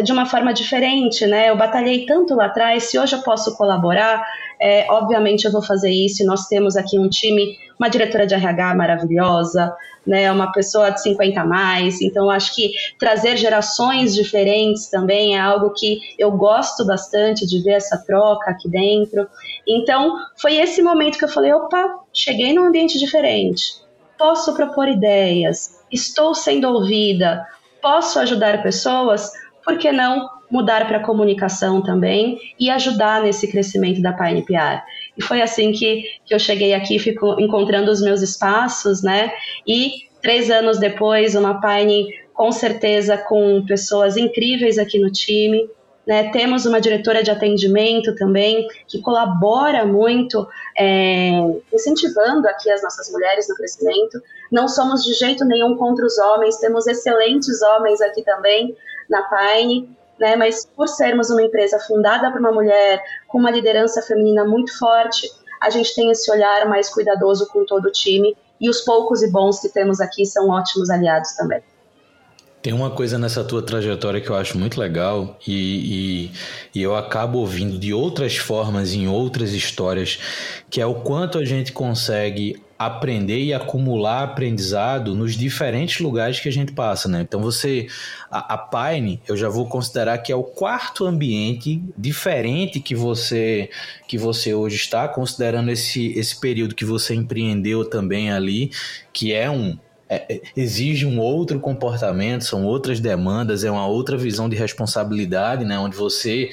de 0.03 0.13
uma 0.13 0.27
forma 0.27 0.53
diferente, 0.53 1.25
né? 1.27 1.51
Eu 1.51 1.57
batalhei 1.57 2.05
tanto 2.05 2.35
lá 2.35 2.47
atrás, 2.47 2.85
se 2.85 2.99
hoje 2.99 3.15
eu 3.15 3.23
posso 3.23 3.57
colaborar, 3.57 4.27
é, 4.61 4.87
obviamente 4.91 5.45
eu 5.45 5.53
vou 5.53 5.63
fazer 5.63 5.91
isso. 5.91 6.25
Nós 6.25 6.47
temos 6.47 6.77
aqui 6.77 6.99
um 6.99 7.09
time 7.09 7.57
uma 7.79 7.89
diretora 7.89 8.27
de 8.27 8.35
RH 8.35 8.75
maravilhosa, 8.75 9.75
né, 10.07 10.31
uma 10.33 10.51
pessoa 10.51 10.91
de 10.91 11.01
50 11.03 11.41
a 11.41 11.45
mais. 11.45 12.01
Então, 12.01 12.29
acho 12.29 12.55
que 12.55 12.73
trazer 12.99 13.37
gerações 13.37 14.15
diferentes 14.15 14.89
também 14.91 15.37
é 15.37 15.41
algo 15.41 15.71
que 15.71 16.01
eu 16.19 16.33
gosto 16.33 16.85
bastante 16.85 17.47
de 17.47 17.63
ver 17.63 17.75
essa 17.75 17.97
troca 17.99 18.51
aqui 18.51 18.69
dentro. 18.69 19.29
Então, 19.67 20.17
foi 20.37 20.57
esse 20.57 20.83
momento 20.83 21.19
que 21.19 21.25
eu 21.25 21.29
falei: 21.29 21.53
opa, 21.53 22.01
cheguei 22.13 22.53
num 22.53 22.65
ambiente 22.65 22.99
diferente, 22.99 23.75
posso 24.19 24.55
propor 24.55 24.89
ideias, 24.89 25.79
estou 25.91 26.35
sendo 26.35 26.69
ouvida, 26.69 27.47
posso 27.81 28.19
ajudar 28.19 28.63
pessoas, 28.63 29.31
por 29.65 29.79
que 29.79 29.93
não 29.93 30.38
mudar 30.51 30.87
para 30.87 31.01
comunicação 31.01 31.83
também 31.83 32.39
e 32.59 32.71
ajudar 32.71 33.23
nesse 33.23 33.49
crescimento 33.49 34.01
da 34.01 34.13
PR. 34.13 34.83
E 35.17 35.23
foi 35.23 35.43
assim 35.43 35.73
que, 35.73 36.05
que 36.25 36.35
eu 36.35 36.39
cheguei 36.39 36.75
aqui, 36.75 36.99
fico 36.99 37.41
encontrando 37.41 37.91
os 37.91 38.01
meus 38.01 38.23
espaços, 38.23 39.03
né? 39.03 39.33
E 39.67 40.09
três 40.23 40.51
anos 40.51 40.79
depois, 40.79 41.35
uma 41.35 41.61
Pine 41.61 42.09
com 42.33 42.53
certeza 42.53 43.19
com 43.19 43.65
pessoas 43.67 44.17
incríveis 44.17 44.79
aqui 44.79 44.99
no 44.99 45.11
time. 45.11 45.69
Né, 46.07 46.31
temos 46.31 46.65
uma 46.65 46.81
diretora 46.81 47.23
de 47.23 47.31
atendimento 47.31 48.15
também 48.15 48.67
que 48.87 48.99
colabora 49.03 49.85
muito, 49.85 50.49
é, 50.75 51.33
incentivando 51.71 52.49
aqui 52.49 52.71
as 52.71 52.83
nossas 52.83 53.13
mulheres 53.13 53.47
no 53.47 53.55
crescimento. 53.55 54.19
Não 54.51 54.69
somos 54.69 55.05
de 55.05 55.13
jeito 55.13 55.45
nenhum 55.45 55.77
contra 55.77 56.07
os 56.07 56.17
homens, 56.17 56.57
temos 56.57 56.87
excelentes 56.87 57.61
homens 57.61 58.01
aqui 58.01 58.23
também 58.23 58.75
na 59.07 59.23
Pine 59.25 59.99
né? 60.19 60.37
Mas 60.37 60.67
por 60.67 60.89
sermos 60.89 61.31
uma 61.31 61.43
empresa 61.43 61.79
fundada 61.81 62.31
por 62.31 62.41
uma 62.41 62.53
mulher, 62.53 63.03
com 63.27 63.39
uma 63.39 63.51
liderança 63.51 64.03
feminina 64.03 64.45
muito 64.45 64.77
forte, 64.79 65.29
a 65.61 65.71
gente 65.71 65.95
tem 65.95 66.11
esse 66.11 66.31
olhar 66.31 66.69
mais 66.69 66.89
cuidadoso 66.89 67.49
com 67.49 67.65
todo 67.65 67.87
o 67.87 67.93
time 67.93 68.37
e 68.61 68.69
os 68.69 68.81
poucos 68.83 69.23
e 69.23 69.31
bons 69.31 69.61
que 69.61 69.69
temos 69.69 70.01
aqui 70.01 70.25
são 70.27 70.49
ótimos 70.49 70.91
aliados 70.91 71.33
também. 71.33 71.63
Tem 72.61 72.73
uma 72.73 72.91
coisa 72.91 73.19
nessa 73.19 73.45
tua 73.45 73.63
trajetória 73.63 74.21
que 74.21 74.29
eu 74.29 74.35
acho 74.35 74.59
muito 74.59 74.81
legal 74.81 75.39
e, 75.47 75.53
e, 75.55 76.33
e, 76.75 76.83
eu 76.83 76.97
acabo 76.97 77.39
ouvindo 77.39 77.79
de 77.79 77.95
outras 77.95 78.37
formas, 78.37 78.93
em 78.93 79.07
outras 79.07 79.53
histórias, 79.53 80.19
que 80.69 80.81
é 80.81 80.87
o 80.87 80.97
quanto 80.97 81.39
a 81.39 81.45
gente 81.45 81.73
consegue 81.73 82.61
aprender 82.79 83.43
e 83.43 83.53
acumular 83.53 84.23
aprendizado 84.23 85.15
nos 85.15 85.35
diferentes 85.35 85.99
lugares 85.99 86.39
que 86.39 86.49
a 86.49 86.53
gente 86.53 86.73
passa, 86.73 87.09
né? 87.09 87.23
Então 87.23 87.41
você, 87.41 87.89
a, 88.31 88.55
a 88.55 88.59
Pine, 88.59 89.21
eu 89.27 89.37
já 89.37 89.49
vou 89.49 89.67
considerar 89.67 90.19
que 90.19 90.31
é 90.31 90.37
o 90.37 90.45
quarto 90.45 91.05
ambiente 91.05 91.83
diferente 91.97 92.79
que 92.79 92.95
você 92.95 93.69
que 94.07 94.17
você 94.17 94.55
hoje 94.55 94.77
está, 94.77 95.09
considerando 95.09 95.71
esse, 95.71 96.17
esse 96.17 96.39
período 96.39 96.75
que 96.75 96.85
você 96.85 97.15
empreendeu 97.15 97.85
também 97.85 98.31
ali, 98.31 98.71
que 99.13 99.33
é 99.33 99.51
um 99.51 99.77
é, 100.09 100.35
é 100.35 100.41
exige 100.57 101.05
um 101.05 101.19
outro 101.19 101.59
comportamento, 101.59 102.45
são 102.45 102.65
outras 102.65 103.01
demandas, 103.01 103.65
é 103.65 103.71
uma 103.71 103.87
outra 103.87 104.17
visão 104.17 104.49
de 104.49 104.57
responsabilidade, 104.57 105.65
né? 105.65 105.77
Onde 105.79 105.97
você 105.97 106.51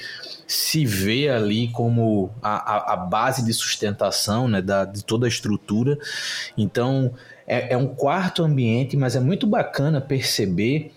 se 0.47 0.85
vê 0.85 1.29
ali 1.29 1.69
como 1.69 2.29
a, 2.41 2.75
a, 2.75 2.93
a 2.93 2.95
base 2.95 3.43
de 3.43 3.53
sustentação 3.53 4.47
né, 4.47 4.61
da, 4.61 4.85
de 4.85 5.03
toda 5.03 5.25
a 5.25 5.29
estrutura. 5.29 5.97
Então, 6.57 7.13
é, 7.47 7.73
é 7.73 7.77
um 7.77 7.87
quarto 7.87 8.43
ambiente, 8.43 8.95
mas 8.95 9.15
é 9.15 9.19
muito 9.19 9.47
bacana 9.47 9.99
perceber 10.01 10.91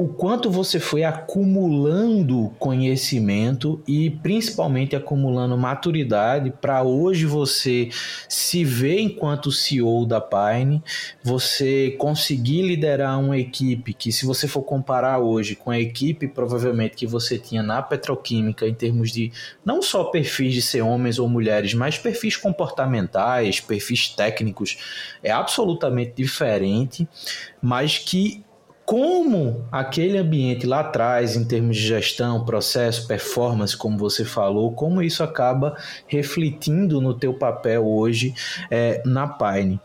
o 0.00 0.06
quanto 0.06 0.48
você 0.48 0.78
foi 0.78 1.02
acumulando 1.02 2.54
conhecimento 2.56 3.82
e 3.84 4.08
principalmente 4.08 4.94
acumulando 4.94 5.58
maturidade 5.58 6.52
para 6.52 6.84
hoje 6.84 7.26
você 7.26 7.88
se 8.28 8.64
ver 8.64 9.00
enquanto 9.00 9.50
CEO 9.50 10.06
da 10.06 10.20
Pine, 10.20 10.84
você 11.20 11.96
conseguir 11.98 12.62
liderar 12.62 13.18
uma 13.18 13.36
equipe 13.36 13.92
que 13.92 14.12
se 14.12 14.24
você 14.24 14.46
for 14.46 14.62
comparar 14.62 15.18
hoje 15.18 15.56
com 15.56 15.72
a 15.72 15.80
equipe 15.80 16.28
provavelmente 16.28 16.94
que 16.94 17.06
você 17.06 17.36
tinha 17.36 17.60
na 17.64 17.82
petroquímica 17.82 18.68
em 18.68 18.74
termos 18.74 19.10
de 19.10 19.32
não 19.64 19.82
só 19.82 20.04
perfis 20.04 20.54
de 20.54 20.62
ser 20.62 20.80
homens 20.80 21.18
ou 21.18 21.28
mulheres, 21.28 21.74
mas 21.74 21.98
perfis 21.98 22.36
comportamentais, 22.36 23.58
perfis 23.58 24.10
técnicos, 24.10 24.78
é 25.24 25.32
absolutamente 25.32 26.12
diferente, 26.14 27.08
mas 27.60 27.98
que 27.98 28.44
como 28.88 29.66
aquele 29.70 30.16
ambiente 30.16 30.66
lá 30.66 30.80
atrás, 30.80 31.36
em 31.36 31.44
termos 31.44 31.76
de 31.76 31.86
gestão, 31.88 32.42
processo, 32.42 33.06
performance, 33.06 33.76
como 33.76 33.98
você 33.98 34.24
falou, 34.24 34.72
como 34.72 35.02
isso 35.02 35.22
acaba 35.22 35.76
refletindo 36.06 36.98
no 36.98 37.12
teu 37.12 37.34
papel 37.34 37.86
hoje 37.86 38.32
é, 38.70 39.02
na 39.04 39.28
Pine. 39.28 39.78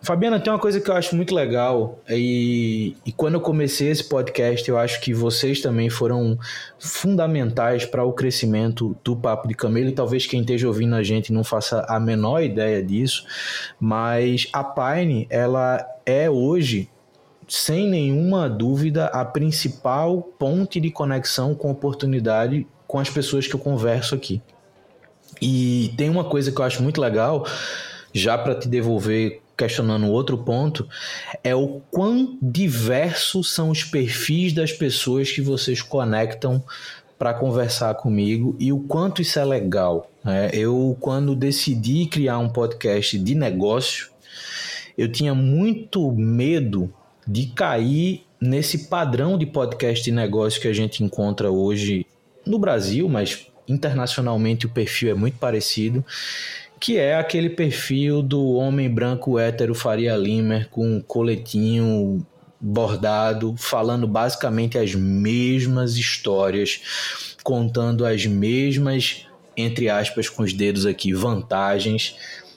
Fabiana, 0.00 0.40
tem 0.40 0.50
uma 0.50 0.58
coisa 0.58 0.80
que 0.80 0.90
eu 0.90 0.94
acho 0.94 1.14
muito 1.14 1.34
legal 1.34 2.00
e, 2.08 2.96
e 3.04 3.12
quando 3.12 3.34
eu 3.34 3.42
comecei 3.42 3.90
esse 3.90 4.04
podcast, 4.04 4.66
eu 4.66 4.78
acho 4.78 5.02
que 5.02 5.12
vocês 5.12 5.60
também 5.60 5.90
foram 5.90 6.38
fundamentais 6.78 7.84
para 7.84 8.04
o 8.04 8.12
crescimento 8.14 8.96
do 9.04 9.14
Papo 9.14 9.46
de 9.46 9.54
Camelo 9.54 9.90
e 9.90 9.92
talvez 9.92 10.26
quem 10.26 10.40
esteja 10.40 10.66
ouvindo 10.66 10.94
a 10.94 11.02
gente 11.02 11.30
não 11.30 11.44
faça 11.44 11.84
a 11.86 12.00
menor 12.00 12.42
ideia 12.42 12.82
disso, 12.82 13.26
mas 13.78 14.48
a 14.50 14.64
Pine, 14.64 15.26
ela 15.28 15.86
é 16.06 16.30
hoje 16.30 16.88
sem 17.48 17.88
nenhuma 17.88 18.48
dúvida, 18.48 19.06
a 19.06 19.24
principal 19.24 20.22
ponte 20.38 20.80
de 20.80 20.90
conexão 20.90 21.54
com 21.54 21.70
oportunidade 21.70 22.66
com 22.86 22.98
as 22.98 23.10
pessoas 23.10 23.46
que 23.46 23.54
eu 23.54 23.60
converso 23.60 24.14
aqui. 24.14 24.40
E 25.40 25.92
tem 25.96 26.08
uma 26.08 26.24
coisa 26.24 26.50
que 26.50 26.60
eu 26.60 26.64
acho 26.64 26.82
muito 26.82 27.00
legal, 27.00 27.46
já 28.12 28.38
para 28.38 28.54
te 28.54 28.68
devolver 28.68 29.42
questionando 29.56 30.06
outro 30.08 30.36
ponto, 30.38 30.86
é 31.42 31.54
o 31.54 31.80
quão 31.90 32.38
diversos 32.42 33.52
são 33.52 33.70
os 33.70 33.82
perfis 33.82 34.52
das 34.52 34.72
pessoas 34.72 35.32
que 35.32 35.40
vocês 35.40 35.80
conectam 35.80 36.62
para 37.18 37.32
conversar 37.32 37.94
comigo 37.94 38.54
e 38.58 38.72
o 38.72 38.80
quanto 38.80 39.22
isso 39.22 39.38
é 39.38 39.44
legal. 39.44 40.10
Né? 40.22 40.50
Eu, 40.52 40.96
quando 41.00 41.34
decidi 41.34 42.06
criar 42.06 42.38
um 42.38 42.48
podcast 42.48 43.18
de 43.18 43.34
negócio, 43.34 44.10
eu 44.96 45.10
tinha 45.10 45.34
muito 45.34 46.12
medo 46.12 46.92
de 47.26 47.46
cair 47.46 48.24
nesse 48.40 48.88
padrão 48.88 49.36
de 49.36 49.46
podcast 49.46 50.04
de 50.04 50.12
negócio 50.12 50.60
que 50.60 50.68
a 50.68 50.72
gente 50.72 51.02
encontra 51.02 51.50
hoje 51.50 52.06
no 52.46 52.58
Brasil, 52.58 53.08
mas 53.08 53.46
internacionalmente 53.66 54.66
o 54.66 54.68
perfil 54.68 55.10
é 55.10 55.14
muito 55.14 55.38
parecido, 55.38 56.04
que 56.78 56.98
é 56.98 57.16
aquele 57.16 57.50
perfil 57.50 58.22
do 58.22 58.52
homem 58.52 58.88
branco 58.88 59.38
hétero 59.38 59.74
Faria 59.74 60.16
Limer 60.16 60.68
com 60.68 60.96
um 60.96 61.00
coletinho 61.00 62.24
bordado, 62.60 63.54
falando 63.56 64.06
basicamente 64.06 64.78
as 64.78 64.94
mesmas 64.94 65.96
histórias, 65.96 67.36
contando 67.42 68.04
as 68.04 68.26
mesmas, 68.26 69.26
entre 69.56 69.88
aspas, 69.88 70.28
com 70.28 70.42
os 70.42 70.52
dedos 70.52 70.86
aqui, 70.86 71.12
vantagens 71.12 72.14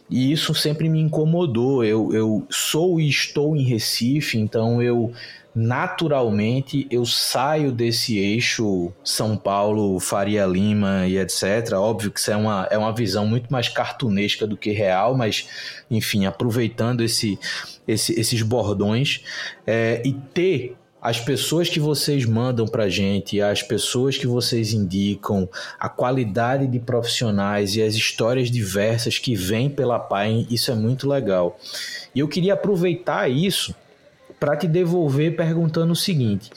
e 0.09 0.31
isso 0.31 0.53
sempre 0.55 0.89
me 0.89 0.99
incomodou. 0.99 1.83
Eu, 1.83 2.13
eu 2.13 2.47
sou 2.49 2.99
e 2.99 3.07
estou 3.07 3.55
em 3.55 3.63
Recife, 3.63 4.37
então 4.37 4.81
eu 4.81 5.13
naturalmente 5.53 6.87
eu 6.91 7.05
saio 7.05 7.71
desse 7.71 8.17
eixo 8.17 8.93
São 9.03 9.35
Paulo, 9.35 9.99
Faria 9.99 10.45
Lima 10.45 11.07
e 11.07 11.17
etc. 11.17 11.73
Óbvio 11.73 12.11
que 12.11 12.19
isso 12.19 12.31
é 12.31 12.35
uma, 12.35 12.67
é 12.71 12.77
uma 12.77 12.93
visão 12.93 13.25
muito 13.25 13.51
mais 13.51 13.67
cartunesca 13.67 14.47
do 14.47 14.55
que 14.55 14.71
real, 14.71 15.15
mas 15.15 15.47
enfim, 15.89 16.25
aproveitando 16.25 17.01
esse, 17.01 17.37
esse 17.87 18.17
esses 18.19 18.41
bordões 18.41 19.23
é, 19.65 20.01
e 20.05 20.13
ter 20.13 20.75
as 21.01 21.19
pessoas 21.19 21.69
que 21.69 21.79
vocês 21.79 22.25
mandam 22.25 22.67
para 22.67 22.89
gente, 22.89 23.41
as 23.41 23.63
pessoas 23.63 24.17
que 24.17 24.27
vocês 24.27 24.73
indicam, 24.73 25.47
a 25.79 25.87
qualidade 25.87 26.67
de 26.67 26.79
profissionais 26.79 27.75
e 27.75 27.81
as 27.81 27.95
histórias 27.95 28.51
diversas 28.51 29.17
que 29.17 29.35
vêm 29.35 29.69
pela 29.69 29.97
PAIN, 29.97 30.45
isso 30.49 30.71
é 30.71 30.75
muito 30.75 31.07
legal. 31.07 31.57
E 32.13 32.19
eu 32.19 32.27
queria 32.27 32.53
aproveitar 32.53 33.29
isso 33.29 33.73
para 34.39 34.57
te 34.57 34.67
devolver 34.67 35.35
perguntando 35.35 35.93
o 35.93 35.95
seguinte: 35.95 36.49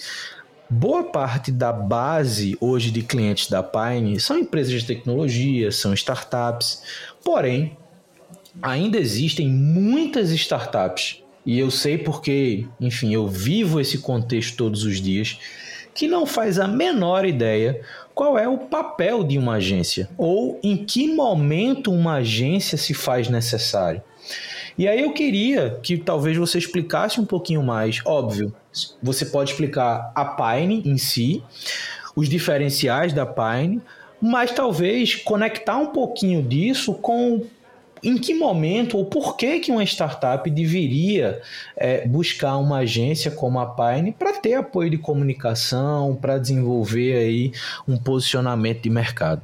boa 0.69 1.05
parte 1.05 1.53
da 1.53 1.73
base 1.73 2.57
hoje 2.61 2.91
de 2.91 3.03
clientes 3.03 3.49
da 3.49 3.63
Pine 3.63 4.19
são 4.19 4.39
empresas 4.39 4.81
de 4.81 4.87
tecnologia, 4.87 5.71
são 5.71 5.95
startups, 5.95 6.83
porém 7.25 7.77
ainda 8.61 8.99
existem 8.99 9.49
muitas 9.49 10.31
startups 10.31 11.22
e 11.45 11.59
eu 11.59 11.71
sei 11.71 11.99
porque, 11.99 12.67
enfim, 12.81 13.13
eu 13.13 13.27
vivo 13.27 13.81
esse 13.81 13.99
contexto 13.99 14.57
todos 14.57 14.85
os 14.85 15.01
dias, 15.01 15.39
que 15.95 16.07
não 16.07 16.25
faz 16.25 16.59
a 16.59 16.67
menor 16.67 17.25
ideia 17.25 17.81
qual 18.15 18.39
é 18.39 18.49
o 18.49 18.59
papel 18.59 19.25
de 19.25 19.39
uma 19.39 19.55
agência 19.55 20.09
ou 20.17 20.59
em 20.63 20.77
que 20.77 21.13
momento 21.13 21.91
uma 21.91 22.15
agência 22.15 22.79
se 22.79 22.95
faz 22.95 23.29
necessário. 23.29 24.03
E 24.79 24.89
aí 24.89 25.03
eu 25.03 25.13
queria 25.13 25.79
que 25.83 25.99
talvez 25.99 26.37
você 26.37 26.59
explicasse 26.59 27.21
um 27.21 27.27
pouquinho 27.27 27.63
mais. 27.63 28.01
Óbvio, 28.07 28.55
você 29.03 29.27
pode 29.27 29.51
explicar 29.51 30.13
a 30.15 30.25
Pine 30.25 30.83
em 30.87 30.97
si, 30.97 31.43
os 32.17 32.29
diferenciais 32.29 33.13
da 33.13 33.27
Pine, 33.27 33.83
mas 34.21 34.51
talvez 34.51 35.17
conectar 35.17 35.77
um 35.77 35.89
pouquinho 35.89 36.43
disso 36.43 36.95
com 36.95 37.45
em 38.03 38.17
que 38.17 38.35
momento 38.35 38.99
ou 38.99 39.05
por 39.05 39.37
que, 39.37 39.61
que 39.61 39.71
uma 39.71 39.85
startup 39.85 40.49
deveria 40.51 41.41
é, 41.77 42.07
buscar 42.07 42.57
uma 42.57 42.79
agência 42.79 43.31
como 43.31 43.61
a 43.61 43.67
Pine 43.67 44.13
para 44.13 44.33
ter 44.33 44.55
apoio 44.55 44.91
de 44.91 44.99
comunicação, 44.99 46.17
para 46.21 46.39
desenvolver 46.39 47.17
aí 47.17 47.53
um 47.87 47.97
posicionamento 47.97 48.83
de 48.83 48.91
mercado? 48.91 49.43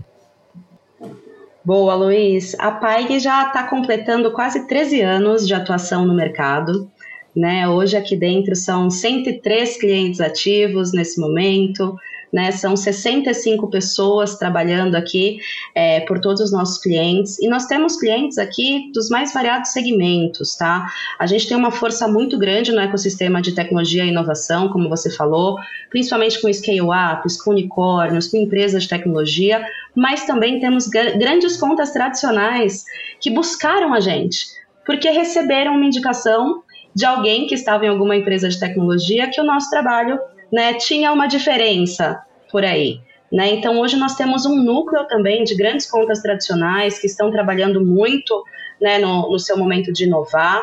Boa, 1.64 1.94
Luiz. 1.94 2.58
A 2.58 2.72
Pine 2.72 3.20
já 3.20 3.48
está 3.48 3.62
completando 3.64 4.32
quase 4.32 4.66
13 4.66 5.02
anos 5.02 5.46
de 5.46 5.54
atuação 5.54 6.04
no 6.06 6.14
mercado. 6.14 6.90
Né? 7.36 7.68
Hoje 7.68 7.96
aqui 7.96 8.16
dentro 8.16 8.56
são 8.56 8.90
103 8.90 9.78
clientes 9.78 10.20
ativos 10.20 10.92
nesse 10.92 11.20
momento, 11.20 11.96
né? 12.32 12.50
São 12.50 12.76
65 12.76 13.68
pessoas 13.68 14.36
trabalhando 14.36 14.94
aqui 14.94 15.38
é, 15.74 16.00
por 16.00 16.20
todos 16.20 16.40
os 16.40 16.52
nossos 16.52 16.78
clientes 16.78 17.38
e 17.38 17.48
nós 17.48 17.66
temos 17.66 17.96
clientes 17.96 18.38
aqui 18.38 18.90
dos 18.92 19.08
mais 19.08 19.32
variados 19.32 19.70
segmentos, 19.70 20.56
tá? 20.56 20.86
A 21.18 21.26
gente 21.26 21.48
tem 21.48 21.56
uma 21.56 21.70
força 21.70 22.06
muito 22.08 22.38
grande 22.38 22.72
no 22.72 22.80
ecossistema 22.80 23.40
de 23.40 23.52
tecnologia 23.52 24.04
e 24.04 24.08
inovação, 24.08 24.68
como 24.68 24.88
você 24.88 25.10
falou, 25.10 25.56
principalmente 25.90 26.40
com 26.40 26.52
scale-ups, 26.52 27.40
com 27.42 27.50
unicórnios, 27.50 28.28
com 28.28 28.36
empresas 28.36 28.84
de 28.84 28.88
tecnologia, 28.88 29.64
mas 29.94 30.24
também 30.24 30.60
temos 30.60 30.86
grandes 30.88 31.56
contas 31.56 31.92
tradicionais 31.92 32.84
que 33.20 33.30
buscaram 33.30 33.94
a 33.94 34.00
gente 34.00 34.58
porque 34.88 35.10
receberam 35.10 35.74
uma 35.74 35.84
indicação 35.84 36.62
de 36.94 37.04
alguém 37.04 37.46
que 37.46 37.54
estava 37.54 37.84
em 37.84 37.88
alguma 37.88 38.16
empresa 38.16 38.48
de 38.48 38.58
tecnologia 38.58 39.28
que 39.30 39.38
o 39.38 39.44
nosso 39.44 39.68
trabalho 39.68 40.18
né, 40.52 40.74
tinha 40.74 41.12
uma 41.12 41.26
diferença 41.26 42.22
por 42.50 42.64
aí. 42.64 43.00
Né? 43.30 43.50
Então, 43.50 43.78
hoje 43.78 43.96
nós 43.96 44.16
temos 44.16 44.46
um 44.46 44.56
núcleo 44.56 45.06
também 45.06 45.44
de 45.44 45.54
grandes 45.54 45.88
contas 45.90 46.22
tradicionais 46.22 46.98
que 46.98 47.06
estão 47.06 47.30
trabalhando 47.30 47.84
muito 47.84 48.42
né, 48.80 48.98
no, 48.98 49.30
no 49.30 49.38
seu 49.38 49.56
momento 49.56 49.92
de 49.92 50.04
inovar. 50.04 50.62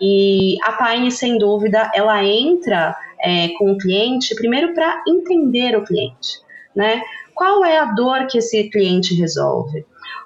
E 0.00 0.56
a 0.62 0.72
Pine, 0.72 1.10
sem 1.10 1.38
dúvida, 1.38 1.90
ela 1.94 2.24
entra 2.24 2.96
é, 3.20 3.48
com 3.58 3.72
o 3.72 3.78
cliente 3.78 4.34
primeiro 4.34 4.74
para 4.74 5.02
entender 5.08 5.76
o 5.76 5.84
cliente. 5.84 6.40
Né? 6.74 7.02
Qual 7.34 7.64
é 7.64 7.78
a 7.78 7.86
dor 7.86 8.26
que 8.26 8.38
esse 8.38 8.70
cliente 8.70 9.14
resolve? 9.14 9.80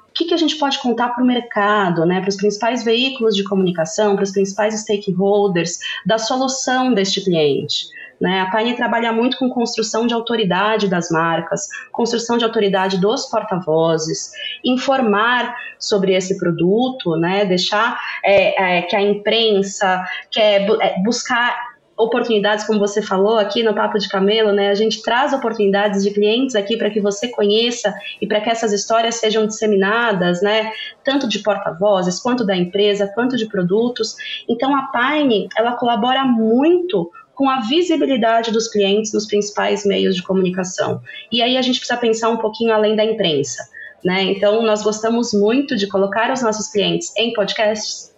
O 0.09 0.13
que, 0.19 0.27
que 0.27 0.35
a 0.35 0.39
gente 0.39 0.57
pode 0.57 0.79
contar 0.81 1.11
para 1.11 1.23
o 1.23 1.27
mercado, 1.27 2.05
né, 2.05 2.21
para 2.21 2.29
os 2.29 2.37
principais 2.37 2.83
veículos 2.85 3.37
de 3.37 3.45
comunicação, 3.45 4.17
para 4.17 4.25
os 4.25 4.33
principais 4.33 4.75
stakeholders 4.75 5.79
da 6.05 6.19
solução 6.19 6.93
deste 6.93 7.23
cliente? 7.23 7.87
Né? 8.21 8.41
A 8.41 8.51
Pine 8.51 8.75
trabalha 8.75 9.13
muito 9.13 9.39
com 9.39 9.49
construção 9.49 10.07
de 10.07 10.15
autoridade 10.15 10.89
das 10.89 11.11
marcas, 11.11 11.69
construção 11.93 12.37
de 12.37 12.45
autoridade 12.45 12.99
dos 12.99 13.27
porta-vozes, 13.27 14.33
informar 14.65 15.55
sobre 15.79 16.15
esse 16.15 16.39
produto, 16.39 17.17
né? 17.17 17.45
deixar 17.45 17.99
é, 18.25 18.79
é, 18.79 18.83
que 18.83 18.97
a 18.97 19.03
imprensa 19.03 20.05
quer 20.31 20.67
é, 20.81 21.01
buscar 21.03 21.69
oportunidades, 21.99 22.65
como 22.65 22.79
você 22.79 23.03
falou 23.03 23.39
aqui 23.39 23.63
no 23.63 23.75
Papo 23.75 23.99
de 23.99 24.09
Camelo, 24.09 24.53
né? 24.53 24.71
A 24.71 24.75
gente 24.75 25.03
traz 25.03 25.33
oportunidades 25.33 26.05
de 26.05 26.13
clientes 26.13 26.55
aqui 26.55 26.77
para 26.77 26.91
que 26.91 27.01
você 27.01 27.29
conheça 27.29 27.93
e 28.23 28.27
para 28.27 28.41
que 28.41 28.49
essas 28.49 28.73
histórias 28.73 29.17
sejam 29.17 29.47
disseminadas, 29.47 30.41
né? 30.41 30.71
Tanto 31.03 31.29
de 31.29 31.41
porta-vozes, 31.41 32.21
quanto 32.21 32.47
da 32.47 32.57
empresa, 32.57 33.11
quanto 33.15 33.37
de 33.37 33.47
produtos. 33.47 34.15
Então 34.49 34.75
a 34.77 34.85
Pine, 34.93 35.49
ela 35.57 35.73
colabora 35.73 36.25
muito 36.25 37.11
com 37.39 37.49
a 37.49 37.61
visibilidade 37.61 38.51
dos 38.51 38.67
clientes 38.67 39.13
nos 39.13 39.25
principais 39.25 39.87
meios 39.87 40.17
de 40.17 40.25
comunicação. 40.25 41.01
E 41.31 41.41
aí 41.41 41.57
a 41.57 41.63
gente 41.63 41.79
precisa 41.79 41.97
pensar 41.97 42.31
um 42.31 42.37
pouquinho 42.37 42.75
além 42.75 42.97
da 42.97 43.05
imprensa. 43.05 43.63
Né? 44.05 44.25
Então, 44.25 44.61
nós 44.63 44.83
gostamos 44.83 45.33
muito 45.33 45.77
de 45.77 45.87
colocar 45.87 46.33
os 46.33 46.43
nossos 46.43 46.67
clientes 46.67 47.13
em 47.17 47.33
podcasts, 47.33 48.13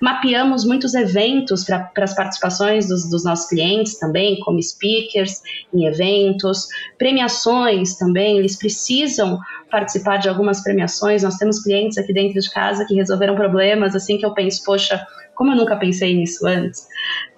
Mapeamos 0.00 0.64
muitos 0.64 0.94
eventos 0.94 1.62
para 1.62 1.90
as 1.98 2.14
participações 2.14 2.88
dos, 2.88 3.08
dos, 3.08 3.24
nossos 3.24 3.48
clientes 3.48 3.98
também, 4.00 4.40
como 4.40 4.60
speakers 4.60 5.42
em 5.72 5.86
eventos, 5.86 6.66
premiações 6.98 7.96
também, 7.96 8.38
eles 8.38 8.56
precisam 8.56 9.38
participar 9.70 10.16
de 10.16 10.28
algumas 10.28 10.60
premiações. 10.60 11.22
Nós 11.22 11.36
temos 11.36 11.62
clientes 11.62 11.98
aqui 11.98 12.12
dentro 12.12 12.40
de 12.40 12.50
casa 12.50 12.84
que 12.84 12.94
resolveram 12.94 13.36
problemas 13.36 13.94
assim 13.94 14.18
que 14.18 14.26
eu 14.26 14.34
penso, 14.34 14.64
poxa, 14.64 15.06
como 15.40 15.52
eu 15.52 15.56
nunca 15.56 15.74
pensei 15.74 16.12
nisso 16.14 16.46
antes, 16.46 16.86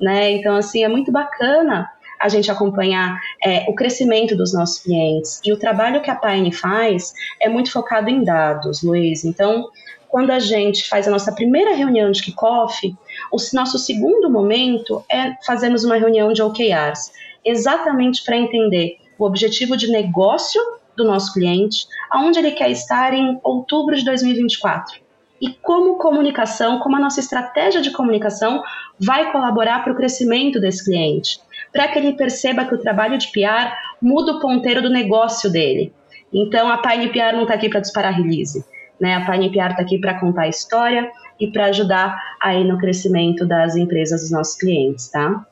né? 0.01 0.33
Então, 0.33 0.57
assim, 0.57 0.83
é 0.83 0.88
muito 0.88 1.12
bacana 1.12 1.88
a 2.21 2.29
gente 2.29 2.51
acompanhar 2.51 3.17
é, 3.47 3.65
o 3.69 3.77
crescimento 3.77 4.35
dos 4.35 4.53
nossos 4.53 4.83
clientes. 4.83 5.41
E 5.45 5.53
o 5.53 5.57
trabalho 5.57 6.03
que 6.03 6.11
a 6.11 6.17
Pine 6.17 6.51
faz 6.51 7.12
é 7.41 7.49
muito 7.49 7.71
focado 7.71 8.11
em 8.11 8.25
dados, 8.25 8.83
Luiz. 8.83 9.25
Então, 9.25 9.69
quando 10.09 10.33
a 10.33 10.41
gente 10.41 10.88
faz 10.88 11.07
a 11.07 11.12
nossa 11.12 11.31
primeira 11.31 11.77
reunião 11.77 12.11
de 12.11 12.25
kickoff, 12.25 12.93
o 13.31 13.37
nosso 13.55 13.79
segundo 13.79 14.29
momento 14.29 15.05
é 15.09 15.37
fazermos 15.47 15.85
uma 15.85 15.97
reunião 15.97 16.33
de 16.33 16.43
OKRs, 16.43 17.12
exatamente 17.45 18.25
para 18.25 18.37
entender 18.37 18.97
o 19.17 19.25
objetivo 19.25 19.77
de 19.77 19.87
negócio 19.93 20.61
do 20.97 21.05
nosso 21.05 21.33
cliente, 21.33 21.87
aonde 22.11 22.41
ele 22.41 22.51
quer 22.51 22.73
estar 22.73 23.15
em 23.15 23.38
outubro 23.45 23.95
de 23.95 24.05
2024 24.05 25.02
e 25.43 25.51
como 25.61 25.99
comunicação, 25.99 26.79
como 26.79 26.95
a 26.95 27.01
nossa 27.01 27.19
estratégia 27.19 27.83
de 27.83 27.91
comunicação 27.91 28.63
vai 28.97 29.33
colaborar 29.33 29.83
para 29.83 29.93
o 29.93 29.97
crescimento 29.97 30.61
desse 30.61 30.85
cliente, 30.85 31.41
para 31.73 31.89
que 31.89 31.99
ele 31.99 32.13
perceba 32.13 32.65
que 32.65 32.77
o 32.77 32.79
trabalho 32.79 33.19
de 33.19 33.27
PR 33.33 33.75
muda 34.01 34.35
o 34.35 34.41
ponteiro 34.41 34.81
do 34.81 34.89
negócio 34.89 35.51
dele. 35.51 35.93
Então 36.33 36.69
a 36.69 36.79
Pine 36.79 37.09
PR 37.09 37.35
não 37.35 37.43
está 37.43 37.55
aqui 37.55 37.69
para 37.69 37.81
disparar 37.81 38.15
release, 38.15 38.65
né? 39.01 39.17
A 39.17 39.21
Pine 39.29 39.51
PR 39.51 39.73
está 39.73 39.83
aqui 39.83 39.99
para 39.99 40.21
contar 40.21 40.43
a 40.43 40.49
história 40.49 41.11
e 41.41 41.49
para 41.49 41.67
ajudar 41.67 42.17
aí 42.41 42.63
no 42.63 42.79
crescimento 42.79 43.45
das 43.45 43.75
empresas 43.75 44.21
dos 44.21 44.31
nossos 44.31 44.57
clientes, 44.57 45.09
tá? 45.09 45.45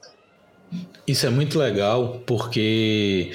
Isso 1.04 1.26
é 1.26 1.30
muito 1.30 1.58
legal 1.58 2.20
porque 2.24 3.32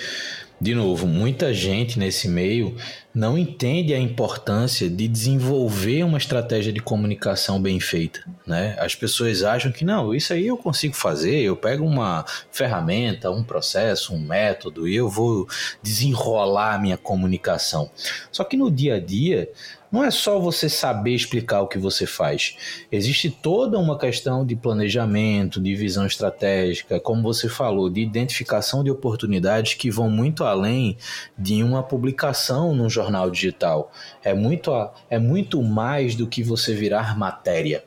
de 0.60 0.74
novo, 0.74 1.06
muita 1.06 1.54
gente 1.54 2.00
nesse 2.00 2.28
meio 2.28 2.76
não 3.16 3.38
entende 3.38 3.94
a 3.94 4.00
importância 4.00 4.90
de 4.90 5.08
desenvolver 5.08 6.04
uma 6.04 6.18
estratégia 6.18 6.74
de 6.74 6.82
comunicação 6.82 7.62
bem 7.62 7.80
feita, 7.80 8.20
né? 8.46 8.76
As 8.78 8.94
pessoas 8.94 9.42
acham 9.42 9.72
que 9.72 9.86
não, 9.86 10.14
isso 10.14 10.34
aí 10.34 10.48
eu 10.48 10.58
consigo 10.58 10.94
fazer, 10.94 11.40
eu 11.40 11.56
pego 11.56 11.86
uma 11.86 12.26
ferramenta, 12.52 13.32
um 13.32 13.42
processo, 13.42 14.14
um 14.14 14.20
método 14.20 14.86
e 14.86 14.98
eu 14.98 15.08
vou 15.08 15.48
desenrolar 15.82 16.76
a 16.76 16.78
minha 16.78 16.98
comunicação. 16.98 17.90
Só 18.30 18.44
que 18.44 18.58
no 18.58 18.70
dia 18.70 18.96
a 18.96 19.00
dia, 19.00 19.50
não 19.96 20.04
é 20.04 20.12
só 20.12 20.38
você 20.38 20.68
saber 20.68 21.16
explicar 21.16 21.62
o 21.62 21.68
que 21.68 21.78
você 21.78 22.06
faz. 22.06 22.58
Existe 22.92 23.30
toda 23.30 23.80
uma 23.80 23.98
questão 23.98 24.46
de 24.46 24.54
planejamento, 24.54 25.62
de 25.62 25.74
visão 25.74 26.06
estratégica, 26.06 27.00
como 27.00 27.22
você 27.22 27.48
falou, 27.48 27.90
de 27.90 28.02
identificação 28.02 28.84
de 28.84 28.92
oportunidades 28.92 29.76
que 29.76 29.90
vão 29.90 30.10
muito 30.10 30.44
além 30.44 30.98
de 31.38 31.64
uma 31.64 31.82
publicação 31.82 32.76
num 32.76 32.90
jornal 32.90 33.05
digital. 33.30 33.92
É 34.24 34.34
muito, 34.34 34.72
é 35.10 35.20
muito 35.20 35.62
mais 35.62 36.16
do 36.16 36.28
que 36.28 36.44
você 36.44 36.74
virar 36.74 37.18
matéria. 37.18 37.84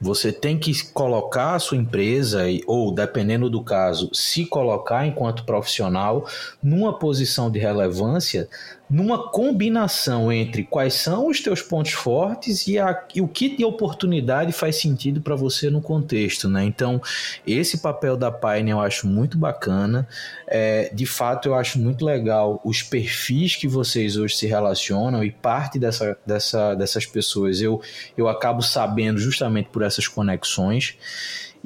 Você 0.00 0.32
tem 0.32 0.58
que 0.58 0.72
colocar 0.92 1.54
a 1.54 1.58
sua 1.58 1.76
empresa, 1.76 2.42
ou 2.66 2.92
dependendo 2.92 3.48
do 3.48 3.62
caso, 3.62 4.10
se 4.12 4.44
colocar 4.44 5.06
enquanto 5.06 5.44
profissional 5.44 6.26
numa 6.62 6.98
posição 6.98 7.50
de 7.50 7.58
relevância 7.58 8.48
numa 8.92 9.30
combinação 9.30 10.30
entre 10.30 10.64
quais 10.64 10.92
são 10.92 11.28
os 11.28 11.40
teus 11.40 11.62
pontos 11.62 11.92
fortes 11.92 12.66
e, 12.66 12.78
a, 12.78 13.04
e 13.14 13.22
o 13.22 13.26
que 13.26 13.56
de 13.56 13.64
oportunidade 13.64 14.52
faz 14.52 14.76
sentido 14.76 15.22
para 15.22 15.34
você 15.34 15.70
no 15.70 15.80
contexto, 15.80 16.46
né? 16.46 16.62
Então, 16.62 17.00
esse 17.46 17.78
papel 17.78 18.18
da 18.18 18.30
Pine 18.30 18.70
eu 18.70 18.78
acho 18.82 19.06
muito 19.06 19.38
bacana. 19.38 20.06
É, 20.46 20.92
de 20.92 21.06
fato, 21.06 21.48
eu 21.48 21.54
acho 21.54 21.78
muito 21.78 22.04
legal 22.04 22.60
os 22.62 22.82
perfis 22.82 23.56
que 23.56 23.66
vocês 23.66 24.18
hoje 24.18 24.36
se 24.36 24.46
relacionam 24.46 25.24
e 25.24 25.30
parte 25.30 25.78
dessa, 25.78 26.18
dessa, 26.26 26.74
dessas 26.74 27.06
pessoas 27.06 27.62
eu, 27.62 27.80
eu 28.14 28.28
acabo 28.28 28.60
sabendo 28.60 29.18
justamente 29.18 29.70
por 29.70 29.80
essas 29.80 30.06
conexões. 30.06 30.98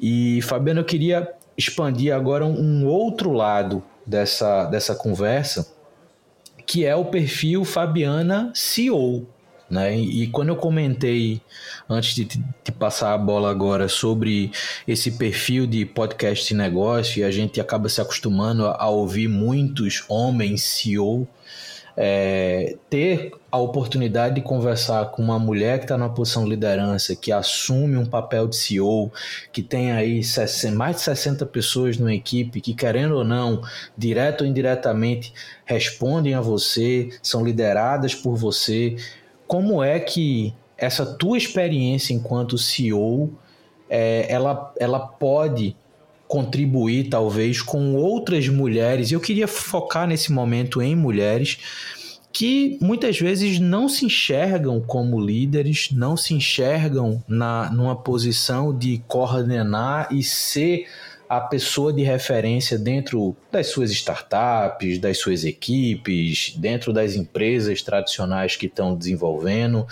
E, 0.01 0.41
Fabiano, 0.43 0.79
eu 0.79 0.85
queria 0.85 1.29
expandir 1.59 2.15
agora 2.15 2.47
um 2.47 2.87
outro 2.87 3.33
lado 3.33 3.83
dessa, 4.07 4.67
dessa 4.67 4.95
conversa 4.95 5.75
que 6.66 6.85
é 6.85 6.94
o 6.94 7.05
perfil 7.05 7.64
Fabiana 7.64 8.50
CEO. 8.55 9.26
Né? 9.68 9.98
E 9.98 10.29
quando 10.29 10.50
eu 10.50 10.57
comentei, 10.57 11.40
antes 11.88 12.14
de, 12.14 12.24
de 12.24 12.72
passar 12.79 13.14
a 13.14 13.18
bola 13.18 13.50
agora, 13.50 13.88
sobre 13.88 14.52
esse 14.87 15.12
perfil 15.12 15.66
de 15.66 15.85
podcast 15.85 16.52
e 16.52 16.57
negócio, 16.57 17.20
e 17.20 17.24
a 17.24 17.31
gente 17.31 17.61
acaba 17.61 17.88
se 17.88 18.00
acostumando 18.00 18.66
a, 18.66 18.76
a 18.79 18.88
ouvir 18.88 19.29
muitos 19.29 20.05
homens 20.09 20.62
CEO, 20.62 21.26
é, 21.97 22.77
ter 22.91 23.33
a 23.51 23.57
oportunidade 23.57 24.35
de 24.35 24.43
conversar 24.43 25.07
com 25.07 25.23
uma 25.23 25.39
mulher 25.39 25.79
que 25.79 25.85
está 25.87 25.97
na 25.97 26.09
posição 26.11 26.45
de 26.45 26.51
liderança, 26.51 27.17
que 27.17 27.33
assume 27.33 27.97
um 27.97 28.05
papel 28.05 28.47
de 28.47 28.57
CEO, 28.57 29.11
que 29.51 29.63
tem 29.63 29.93
aí 29.93 30.21
mais 30.75 30.97
de 30.97 31.03
60 31.03 31.47
pessoas 31.47 31.97
numa 31.97 32.13
equipe 32.13 32.61
que, 32.61 32.75
querendo 32.75 33.17
ou 33.17 33.25
não, 33.25 33.63
direto 33.97 34.43
ou 34.43 34.47
indiretamente, 34.47 35.33
respondem 35.65 36.35
a 36.35 36.41
você, 36.41 37.09
são 37.23 37.43
lideradas 37.43 38.15
por 38.15 38.37
você. 38.37 38.97
Como 39.47 39.83
é 39.83 39.99
que 39.99 40.55
essa 40.77 41.07
tua 41.07 41.39
experiência 41.39 42.13
enquanto 42.13 42.59
CEO, 42.59 43.33
é, 43.89 44.27
ela, 44.31 44.75
ela 44.79 44.99
pode 44.99 45.75
contribuir 46.29 47.09
talvez 47.09 47.62
com 47.62 47.95
outras 47.95 48.49
mulheres. 48.49 49.12
Eu 49.12 49.21
queria 49.21 49.47
focar 49.47 50.07
nesse 50.07 50.33
momento 50.33 50.83
em 50.83 50.95
mulheres 50.95 51.59
que 52.33 52.79
muitas 52.83 53.19
vezes 53.19 53.59
não 53.59 53.89
se 53.89 54.05
enxergam 54.05 54.79
como 54.79 55.19
líderes, 55.19 55.89
não 55.91 56.19
se 56.19 56.35
enxergam 56.35 57.25
na, 57.27 57.71
numa 57.71 57.97
posição 57.97 58.77
de 58.77 59.03
coordenar 59.09 60.09
e 60.12 60.23
ser 60.23 60.87
a 61.29 61.41
pessoa 61.41 61.93
de 61.93 62.03
referência 62.03 62.79
dentro 62.79 63.35
das 63.51 63.69
suas 63.69 63.91
startups, 63.91 64.99
das 64.99 65.19
suas 65.19 65.45
equipes, 65.45 66.55
dentro 66.59 66.93
das 66.93 67.17
empresas 67.17 67.81
tradicionais 67.83 68.55
que 68.55 68.67
estão 68.67 68.95
desenvolvendo. 68.95 69.87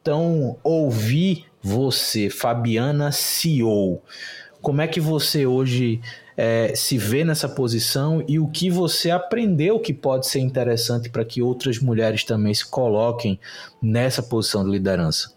Então, 0.00 0.56
ouvir 0.62 1.44
você, 1.62 2.28
Fabiana 2.28 3.12
CEO, 3.12 4.02
como 4.62 4.80
é 4.80 4.86
que 4.86 5.00
você 5.00 5.44
hoje 5.44 6.00
é, 6.36 6.72
se 6.74 6.96
vê 6.96 7.24
nessa 7.24 7.48
posição 7.48 8.24
e 8.26 8.38
o 8.38 8.46
que 8.46 8.70
você 8.70 9.10
aprendeu 9.10 9.78
que 9.80 9.92
pode 9.92 10.26
ser 10.26 10.38
interessante 10.38 11.10
para 11.10 11.24
que 11.24 11.42
outras 11.42 11.78
mulheres 11.80 12.24
também 12.24 12.54
se 12.54 12.64
coloquem 12.64 13.38
nessa 13.82 14.22
posição 14.22 14.64
de 14.64 14.70
liderança? 14.70 15.32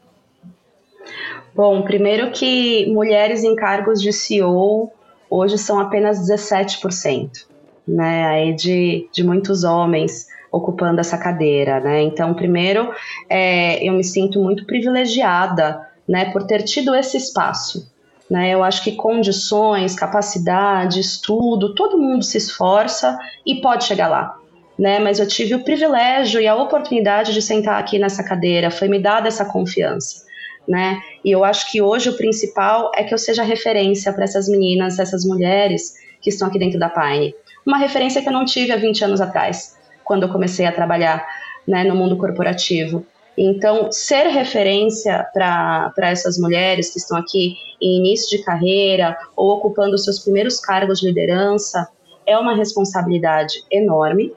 Bom, 1.54 1.82
primeiro 1.82 2.32
que 2.32 2.86
mulheres 2.94 3.44
em 3.44 3.56
cargos 3.56 4.02
de 4.02 4.14
CEO 4.14 4.92
hoje 5.30 5.58
são 5.58 5.80
apenas 5.80 6.20
17%, 6.20 7.46
né? 7.88 8.26
Aí 8.28 8.54
de, 8.54 9.10
de 9.12 9.24
muitos 9.24 9.64
homens 9.64 10.28
ocupando 10.52 11.02
essa 11.02 11.18
cadeira, 11.18 11.80
né? 11.80 12.02
Então, 12.04 12.34
primeiro, 12.34 12.94
é, 13.30 13.86
eu 13.88 13.94
me 13.94 14.04
sinto 14.04 14.42
muito 14.42 14.66
privilegiada, 14.66 15.82
né, 16.08 16.32
por 16.32 16.44
ter 16.44 16.64
tido 16.64 16.94
esse 16.94 17.18
espaço, 17.18 17.92
né? 18.30 18.50
Eu 18.50 18.64
acho 18.64 18.84
que 18.84 18.94
condições, 18.94 19.96
capacidade, 19.96 21.00
estudo, 21.00 21.76
todo 21.76 21.98
mundo 21.98 22.24
se 22.24 22.38
esforça 22.38 23.18
e 23.46 23.62
pode 23.62 23.86
chegar 23.86 24.08
lá. 24.08 24.38
Né? 24.78 25.00
Mas 25.00 25.20
eu 25.20 25.28
tive 25.28 25.56
o 25.56 25.64
privilégio 25.64 26.42
e 26.42 26.48
a 26.48 26.56
oportunidade 26.56 27.34
de 27.34 27.42
sentar 27.42 27.80
aqui 27.80 27.98
nessa 27.98 28.24
cadeira, 28.24 28.72
foi 28.72 28.88
me 28.88 29.00
dada 29.00 29.28
essa 29.28 29.46
confiança. 29.46 30.26
Né? 30.68 31.00
E 31.24 31.32
eu 31.32 31.44
acho 31.44 31.72
que 31.72 31.82
hoje 31.82 32.10
o 32.10 32.18
principal 32.18 32.92
é 32.96 33.04
que 33.04 33.14
eu 33.14 33.18
seja 33.18 33.44
referência 33.44 34.12
para 34.12 34.24
essas 34.24 34.50
meninas, 34.50 34.98
essas 34.98 35.24
mulheres 35.24 35.94
que 36.20 36.30
estão 36.30 36.48
aqui 36.48 36.58
dentro 36.58 36.80
da 36.80 36.90
Pine. 36.90 37.36
Uma 37.66 37.78
referência 37.78 38.22
que 38.22 38.28
eu 38.28 38.34
não 38.34 38.46
tive 38.46 38.72
há 38.72 38.78
20 38.78 39.06
anos 39.06 39.22
atrás, 39.22 39.78
quando 40.04 40.24
eu 40.24 40.30
comecei 40.30 40.66
a 40.66 40.72
trabalhar 40.72 41.26
né, 41.68 41.84
no 41.84 41.96
mundo 41.96 42.18
corporativo. 42.18 43.06
Então, 43.38 43.92
ser 43.92 44.28
referência 44.28 45.28
para 45.34 45.92
essas 45.98 46.38
mulheres 46.38 46.92
que 46.92 47.00
estão 47.00 47.18
aqui 47.18 47.56
em 47.82 48.00
início 48.00 48.38
de 48.38 48.44
carreira 48.44 49.18
ou 49.36 49.52
ocupando 49.52 49.98
seus 49.98 50.20
primeiros 50.20 50.60
cargos 50.60 51.00
de 51.00 51.08
liderança 51.08 51.88
é 52.26 52.38
uma 52.38 52.56
responsabilidade 52.56 53.64
enorme, 53.70 54.34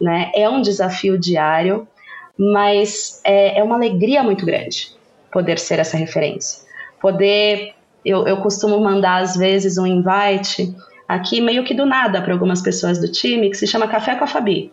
né? 0.00 0.30
é 0.34 0.48
um 0.48 0.60
desafio 0.60 1.18
diário, 1.18 1.88
mas 2.36 3.20
é, 3.24 3.58
é 3.58 3.62
uma 3.62 3.76
alegria 3.76 4.22
muito 4.22 4.44
grande 4.44 4.92
poder 5.30 5.58
ser 5.58 5.78
essa 5.78 5.96
referência. 5.96 6.62
Poder, 7.00 7.74
eu, 8.04 8.26
eu 8.26 8.36
costumo 8.38 8.78
mandar 8.80 9.22
às 9.22 9.34
vezes 9.34 9.78
um 9.78 9.86
invite 9.86 10.74
aqui 11.08 11.40
meio 11.40 11.64
que 11.64 11.74
do 11.74 11.86
nada 11.86 12.20
para 12.20 12.34
algumas 12.34 12.60
pessoas 12.60 13.00
do 13.00 13.10
time 13.10 13.50
que 13.50 13.56
se 13.56 13.66
chama 13.66 13.88
Café 13.88 14.14
com 14.14 14.24
a 14.24 14.26
Fabi. 14.26 14.70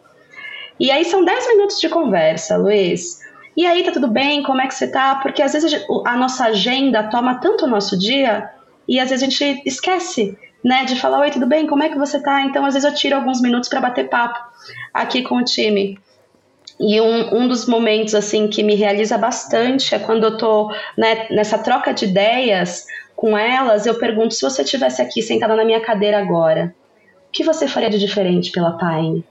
E 0.79 0.91
aí 0.91 1.05
são 1.05 1.23
10 1.23 1.47
minutos 1.47 1.79
de 1.79 1.89
conversa, 1.89 2.57
Luiz 2.57 3.18
e 3.59 3.65
aí, 3.65 3.83
tá 3.83 3.91
tudo 3.91 4.07
bem? 4.07 4.41
Como 4.41 4.61
é 4.61 4.67
que 4.67 4.73
você 4.73 4.87
tá? 4.87 5.15
Porque 5.15 5.41
às 5.41 5.51
vezes 5.51 5.85
a 6.05 6.15
nossa 6.15 6.45
agenda 6.45 7.03
toma 7.03 7.41
tanto 7.41 7.65
o 7.65 7.67
nosso 7.67 7.99
dia 7.99 8.49
e 8.87 8.97
às 9.01 9.09
vezes 9.09 9.21
a 9.21 9.29
gente 9.29 9.61
esquece, 9.65 10.37
né, 10.63 10.85
de 10.85 10.95
falar: 10.95 11.19
Oi, 11.19 11.29
tudo 11.29 11.45
bem? 11.45 11.67
Como 11.67 11.83
é 11.83 11.89
que 11.89 11.97
você 11.97 12.23
tá? 12.23 12.41
Então, 12.43 12.63
às 12.63 12.73
vezes 12.73 12.89
eu 12.89 12.95
tiro 12.95 13.17
alguns 13.17 13.41
minutos 13.41 13.67
para 13.67 13.81
bater 13.81 14.07
papo 14.07 14.39
aqui 14.93 15.23
com 15.23 15.35
o 15.35 15.43
time. 15.43 15.99
E 16.79 17.01
um, 17.01 17.35
um 17.35 17.47
dos 17.49 17.65
momentos 17.65 18.15
assim 18.15 18.47
que 18.47 18.63
me 18.63 18.75
realiza 18.75 19.17
bastante 19.17 19.93
é 19.93 19.99
quando 19.99 20.23
eu 20.23 20.37
tô 20.37 20.73
né, 20.97 21.27
nessa 21.29 21.57
troca 21.57 21.93
de 21.93 22.05
ideias 22.05 22.85
com 23.13 23.37
elas, 23.37 23.85
eu 23.85 23.95
pergunto 23.95 24.35
se 24.35 24.41
você 24.41 24.61
estivesse 24.61 25.01
aqui 25.01 25.21
sentada 25.21 25.53
na 25.57 25.65
minha 25.65 25.81
cadeira 25.81 26.17
agora, 26.17 26.73
o 27.27 27.31
que 27.33 27.43
você 27.43 27.67
faria 27.67 27.89
de 27.89 27.99
diferente 27.99 28.53
pela 28.53 28.77
Pine? 28.77 29.25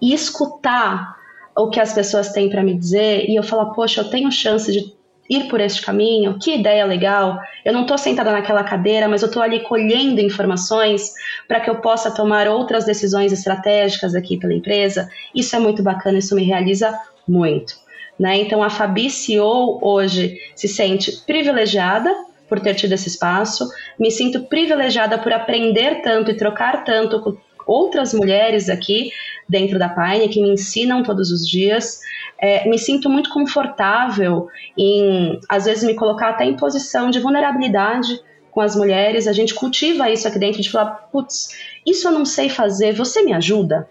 E 0.00 0.14
escutar 0.14 1.17
o 1.58 1.70
que 1.70 1.80
as 1.80 1.92
pessoas 1.92 2.30
têm 2.30 2.48
para 2.48 2.62
me 2.62 2.74
dizer 2.74 3.28
e 3.28 3.34
eu 3.34 3.42
falar, 3.42 3.66
poxa, 3.66 4.00
eu 4.00 4.08
tenho 4.08 4.30
chance 4.30 4.70
de 4.70 4.96
ir 5.28 5.48
por 5.48 5.60
este 5.60 5.82
caminho, 5.82 6.38
que 6.38 6.54
ideia 6.54 6.86
legal. 6.86 7.38
Eu 7.64 7.72
não 7.72 7.82
estou 7.82 7.98
sentada 7.98 8.32
naquela 8.32 8.64
cadeira, 8.64 9.08
mas 9.08 9.22
eu 9.22 9.26
estou 9.26 9.42
ali 9.42 9.60
colhendo 9.60 10.20
informações 10.20 11.12
para 11.46 11.60
que 11.60 11.68
eu 11.68 11.76
possa 11.76 12.10
tomar 12.10 12.48
outras 12.48 12.84
decisões 12.84 13.32
estratégicas 13.32 14.14
aqui 14.14 14.38
pela 14.38 14.54
empresa. 14.54 15.10
Isso 15.34 15.54
é 15.54 15.58
muito 15.58 15.82
bacana, 15.82 16.18
isso 16.18 16.34
me 16.34 16.44
realiza 16.44 16.98
muito. 17.26 17.74
Né? 18.18 18.38
Então 18.38 18.62
a 18.62 18.70
Fabi 18.70 19.10
CEO 19.10 19.78
hoje 19.82 20.40
se 20.54 20.66
sente 20.66 21.12
privilegiada 21.26 22.14
por 22.48 22.58
ter 22.60 22.74
tido 22.74 22.92
esse 22.92 23.08
espaço, 23.08 23.68
me 23.98 24.10
sinto 24.10 24.44
privilegiada 24.44 25.18
por 25.18 25.32
aprender 25.32 26.00
tanto 26.02 26.30
e 26.30 26.34
trocar 26.34 26.82
tanto 26.82 27.20
com 27.20 27.36
outras 27.66 28.14
mulheres 28.14 28.70
aqui 28.70 29.12
dentro 29.48 29.78
da 29.78 29.88
Pine 29.88 30.28
que 30.28 30.40
me 30.40 30.50
ensinam 30.50 31.02
todos 31.02 31.30
os 31.30 31.48
dias. 31.48 32.00
É, 32.40 32.68
me 32.68 32.78
sinto 32.78 33.08
muito 33.08 33.30
confortável 33.30 34.48
em, 34.76 35.40
às 35.48 35.64
vezes, 35.64 35.84
me 35.84 35.94
colocar 35.94 36.30
até 36.30 36.44
em 36.44 36.56
posição 36.56 37.10
de 37.10 37.18
vulnerabilidade 37.18 38.20
com 38.50 38.60
as 38.60 38.76
mulheres. 38.76 39.26
A 39.26 39.32
gente 39.32 39.54
cultiva 39.54 40.10
isso 40.10 40.28
aqui 40.28 40.38
dentro 40.38 40.60
de 40.60 40.70
falar, 40.70 41.08
putz, 41.10 41.56
isso 41.86 42.06
eu 42.06 42.12
não 42.12 42.24
sei 42.24 42.48
fazer, 42.48 42.92
você 42.92 43.22
me 43.22 43.32
ajuda? 43.32 43.88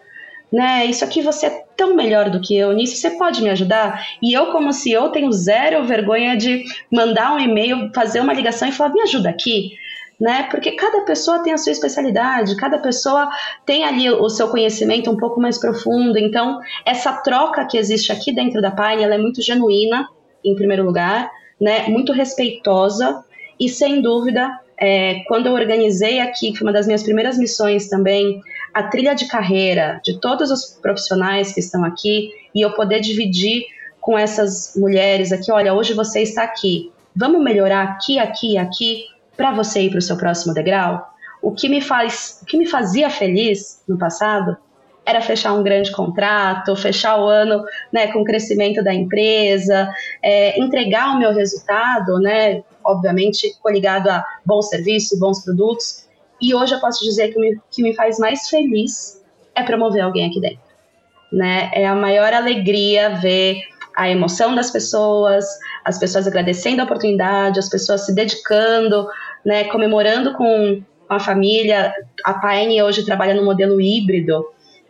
Né, 0.50 0.86
isso 0.86 1.04
aqui 1.04 1.22
você 1.22 1.48
é 1.48 1.66
tão 1.76 1.94
melhor 1.94 2.30
do 2.30 2.40
que 2.40 2.56
eu 2.56 2.72
nisso, 2.72 2.96
você 2.96 3.10
pode 3.12 3.42
me 3.44 3.50
ajudar? 3.50 4.02
E 4.22 4.32
eu, 4.32 4.46
como 4.54 4.72
CEO, 4.72 5.10
tenho 5.10 5.30
zero 5.34 5.84
vergonha 5.86 6.38
de 6.38 6.64
mandar 6.90 7.34
um 7.34 7.40
e-mail, 7.40 7.92
fazer 7.94 8.22
uma 8.22 8.32
ligação 8.32 8.66
e 8.70 8.72
falar, 8.72 8.94
me 8.94 9.02
ajuda 9.02 9.30
aqui 9.30 9.74
né? 10.20 10.48
Porque 10.50 10.72
cada 10.72 11.02
pessoa 11.02 11.44
tem 11.44 11.54
a 11.54 11.58
sua 11.58 11.72
especialidade, 11.72 12.56
cada 12.58 12.80
pessoa 12.80 13.30
tem 13.66 13.84
ali 13.84 14.10
o 14.10 14.30
seu 14.30 14.48
conhecimento 14.48 15.12
um 15.12 15.18
pouco 15.18 15.40
mais 15.40 15.58
profundo. 15.58 16.18
Então, 16.18 16.60
essa 16.86 17.14
troca 17.14 17.66
que 17.66 17.78
existe 17.78 18.12
aqui 18.12 18.34
dentro 18.34 18.62
da 18.62 18.72
Pine, 18.72 19.04
ela 19.04 19.16
é 19.16 19.18
muito 19.18 19.42
genuína, 19.42 20.08
em 20.44 20.56
primeiro 20.56 20.84
lugar, 20.84 21.30
né? 21.60 21.88
Muito 21.88 22.12
respeitosa 22.12 23.24
e 23.60 23.68
sem 23.68 24.02
dúvida, 24.02 24.60
é, 24.80 25.24
quando 25.28 25.48
eu 25.48 25.54
organizei 25.54 26.20
aqui, 26.20 26.56
foi 26.56 26.68
uma 26.68 26.74
das 26.74 26.86
minhas 26.86 27.02
primeiras 27.02 27.38
missões 27.38 27.90
também, 27.90 28.40
a 28.74 28.84
trilha 28.84 29.16
de 29.16 29.28
carreira 29.28 30.00
de 30.04 30.20
todos 30.20 30.52
os 30.52 30.66
profissionais 30.80 31.52
que 31.52 31.60
estão 31.60 31.84
aqui 31.84 32.30
e 32.54 32.62
eu 32.62 32.72
poder 32.74 33.00
dividir 33.00 33.64
com 34.00 34.18
essas 34.18 34.74
mulheres 34.76 35.32
aqui, 35.32 35.52
olha, 35.52 35.74
hoje 35.74 35.94
você 35.94 36.22
está 36.22 36.44
aqui, 36.44 36.92
vamos 37.16 37.44
melhorar 37.44 37.84
aqui, 37.84 38.20
aqui, 38.20 38.58
aqui 38.58 39.06
para 39.38 39.54
você 39.54 39.82
ir 39.82 39.92
para 39.92 40.00
o 40.00 40.02
seu 40.02 40.18
próximo 40.18 40.54
degrau, 40.54 41.08
o 41.42 41.52
que 41.52 41.70
me 41.70 41.80
faz, 41.80 42.40
o 42.42 42.46
que 42.46 42.58
me 42.58 42.66
fazia 42.66 43.10
feliz 43.10 43.84
no 43.88 43.98
passado 43.98 44.58
era 45.06 45.22
fechar 45.22 45.54
um 45.54 45.64
grande 45.64 45.90
contrato, 45.92 46.76
fechar 46.76 47.18
o 47.18 47.28
ano 47.28 47.64
né, 47.94 48.12
com 48.12 48.20
o 48.20 48.26
crescimento 48.26 48.84
da 48.84 48.94
empresa, 48.94 49.90
é, 50.22 50.60
entregar 50.60 51.16
o 51.16 51.20
meu 51.20 51.34
resultado, 51.34 52.20
né, 52.20 52.62
obviamente 52.84 53.56
coligado 53.62 54.10
a 54.10 54.26
bons 54.46 54.68
serviços, 54.68 55.18
bons 55.18 55.46
produtos. 55.46 56.06
E 56.42 56.54
hoje 56.54 56.76
eu 56.76 56.82
posso 56.82 57.06
dizer 57.06 57.30
que 57.30 57.40
o 57.40 57.62
que 57.72 57.82
me 57.82 57.96
faz 57.96 58.20
mais 58.20 58.50
feliz 58.50 59.24
é 59.56 59.64
promover 59.64 60.04
alguém 60.04 60.28
aqui 60.28 60.42
dentro. 60.42 60.60
Né? 61.32 61.72
É 61.74 61.86
a 61.86 61.96
maior 61.96 62.34
alegria 62.34 63.16
ver 63.16 63.62
a 63.96 64.10
emoção 64.10 64.54
das 64.54 64.70
pessoas, 64.70 65.46
as 65.84 65.98
pessoas 65.98 66.28
agradecendo 66.28 66.82
a 66.82 66.86
oportunidade, 66.86 67.60
as 67.60 67.70
pessoas 67.70 68.06
se 68.06 68.14
dedicando, 68.14 69.08
né, 69.46 69.66
comemorando 69.66 70.34
com 70.34 70.82
a 71.10 71.20
família. 71.20 71.94
A 72.24 72.34
Pine 72.34 72.82
hoje 72.82 73.06
trabalha 73.06 73.34
no 73.34 73.46
modelo 73.46 73.80
híbrido, 73.80 74.46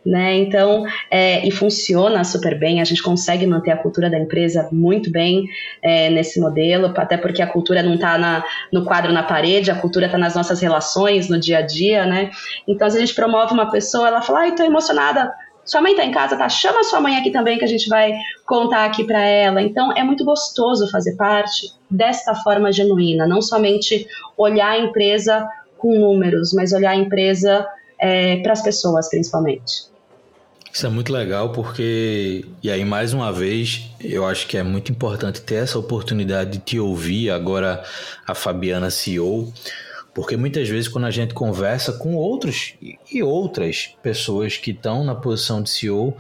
né? 0.06 0.36
Então, 0.36 0.86
é, 1.12 1.46
e 1.46 1.52
funciona 1.52 2.24
super 2.24 2.58
bem. 2.58 2.82
A 2.82 2.86
gente 2.86 3.04
consegue 3.04 3.46
manter 3.46 3.72
a 3.72 3.78
cultura 3.78 4.10
da 4.10 4.18
empresa 4.18 4.70
muito 4.72 5.12
bem 5.12 5.46
é, 5.82 6.10
nesse 6.10 6.40
modelo, 6.40 6.94
até 6.96 7.18
porque 7.18 7.42
a 7.42 7.48
cultura 7.48 7.84
não 7.84 7.96
está 7.96 8.44
no 8.72 8.86
quadro 8.86 9.12
na 9.12 9.24
parede, 9.24 9.70
a 9.70 9.76
cultura 9.76 10.06
está 10.06 10.18
nas 10.18 10.34
nossas 10.34 10.62
relações, 10.62 11.30
no 11.30 11.38
dia 11.38 11.60
a 11.60 11.62
dia, 11.62 12.06
né? 12.06 12.32
Então, 12.68 12.90
se 12.90 12.98
a 12.98 13.00
gente 13.00 13.14
promove 13.14 13.54
uma 13.54 13.70
pessoa, 13.70 14.08
ela 14.08 14.22
fala, 14.22 14.40
ai, 14.40 14.56
tô 14.56 14.64
emocionada 14.64 15.32
sua 15.68 15.82
mãe 15.82 15.96
tá 15.96 16.06
em 16.06 16.12
casa, 16.12 16.38
tá? 16.38 16.48
Chama 16.48 16.84
sua 16.84 17.02
mãe 17.02 17.18
aqui 17.18 17.30
também 17.30 17.60
que 17.60 17.66
a 17.66 17.68
gente 17.68 17.90
vai 17.90 18.14
contar 18.46 18.86
aqui 18.86 19.04
para 19.04 19.22
ela. 19.22 19.62
Então 19.62 19.92
é 19.92 20.04
muito 20.04 20.24
gostoso 20.24 20.90
fazer 20.90 21.16
parte 21.16 21.74
desta 21.92 22.34
forma 22.34 22.72
genuína, 22.72 23.28
não 23.28 23.42
somente 23.42 24.08
olhar 24.38 24.70
a 24.70 24.80
empresa 24.80 25.48
com 25.78 26.00
números, 26.00 26.54
mas 26.54 26.72
olhar 26.72 26.92
a 26.92 26.96
empresa 26.96 27.68
é, 28.00 28.38
para 28.38 28.54
as 28.54 28.62
pessoas, 28.62 29.10
principalmente. 29.10 29.88
Isso 30.72 30.86
é 30.86 30.90
muito 30.90 31.12
legal 31.12 31.52
porque, 31.52 32.46
e 32.62 32.70
aí 32.70 32.86
mais 32.86 33.12
uma 33.12 33.34
vez, 33.34 33.90
eu 34.00 34.26
acho 34.26 34.48
que 34.48 34.58
é 34.58 34.64
muito 34.64 34.92
importante 34.92 35.42
ter 35.42 35.56
essa 35.56 35.78
oportunidade 35.78 36.52
de 36.52 36.60
te 36.60 36.80
ouvir 36.80 37.30
agora 37.30 37.84
a 38.26 38.36
Fabiana 38.36 38.90
CEO, 38.90 39.52
porque 40.18 40.36
muitas 40.36 40.68
vezes 40.68 40.88
quando 40.88 41.06
a 41.06 41.12
gente 41.12 41.36
conversa 41.36 41.94
com 41.94 42.16
outros 42.16 42.74
e 43.12 43.22
outras 43.22 43.96
pessoas 44.02 44.58
que 44.58 44.72
estão 44.72 45.04
na 45.04 45.14
posição 45.14 45.62
de 45.62 45.70
CEO, 45.70 46.18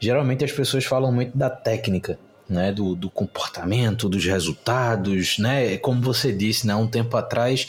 geralmente 0.00 0.44
as 0.44 0.50
pessoas 0.50 0.84
falam 0.84 1.12
muito 1.12 1.38
da 1.38 1.48
técnica, 1.48 2.18
né, 2.48 2.72
do, 2.72 2.96
do, 2.96 3.08
comportamento, 3.08 4.08
dos 4.08 4.24
resultados, 4.24 5.38
né? 5.38 5.76
Como 5.76 6.02
você 6.02 6.32
disse, 6.32 6.66
né, 6.66 6.74
um 6.74 6.88
tempo 6.88 7.16
atrás, 7.16 7.68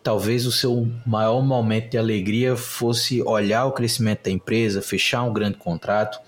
talvez 0.00 0.46
o 0.46 0.52
seu 0.52 0.88
maior 1.04 1.42
momento 1.42 1.90
de 1.90 1.98
alegria 1.98 2.54
fosse 2.54 3.20
olhar 3.22 3.64
o 3.64 3.72
crescimento 3.72 4.26
da 4.26 4.30
empresa, 4.30 4.80
fechar 4.80 5.24
um 5.24 5.32
grande 5.32 5.58
contrato, 5.58 6.20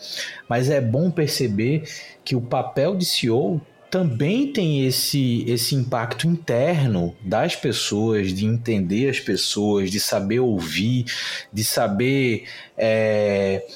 mas 0.49 0.69
é 0.69 0.81
bom 0.81 1.09
perceber 1.09 1.85
que 2.25 2.35
o 2.35 2.41
papel 2.41 2.97
de 2.97 3.05
CEO 3.05 3.61
também 3.91 4.53
tem 4.53 4.87
esse, 4.87 5.45
esse 5.49 5.75
impacto 5.75 6.27
interno 6.27 7.17
das 7.23 7.57
pessoas, 7.57 8.33
de 8.33 8.45
entender 8.47 9.09
as 9.09 9.21
pessoas, 9.21 9.91
de 9.91 9.99
saber 9.99 10.41
ouvir, 10.41 11.07
de 11.53 11.65
saber 11.65 12.45
é, 12.77 13.67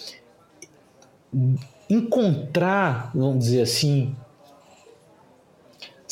encontrar, 1.89 3.11
vamos 3.15 3.45
dizer 3.45 3.63
assim, 3.63 4.15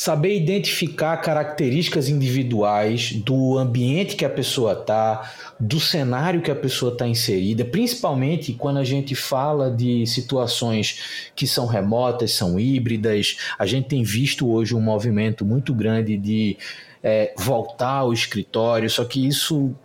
saber 0.00 0.34
identificar 0.34 1.18
características 1.18 2.08
individuais 2.08 3.12
do 3.12 3.58
ambiente 3.58 4.16
que 4.16 4.24
a 4.24 4.30
pessoa 4.30 4.72
está, 4.72 5.30
do 5.60 5.78
cenário 5.78 6.40
que 6.40 6.50
a 6.50 6.56
pessoa 6.56 6.90
está 6.90 7.06
inserida, 7.06 7.66
principalmente 7.66 8.54
quando 8.54 8.78
a 8.78 8.82
gente 8.82 9.14
fala 9.14 9.70
de 9.70 10.06
situações 10.06 11.30
que 11.36 11.46
são 11.46 11.66
remotas, 11.66 12.32
são 12.32 12.58
híbridas. 12.58 13.36
A 13.58 13.66
gente 13.66 13.88
tem 13.88 14.02
visto 14.02 14.50
hoje 14.50 14.74
um 14.74 14.80
movimento 14.80 15.44
muito 15.44 15.74
grande 15.74 16.16
de 16.16 16.56
é, 17.02 17.34
voltar 17.36 17.96
ao 17.96 18.10
escritório, 18.10 18.88
só 18.88 19.04
que 19.04 19.26
isso 19.28 19.76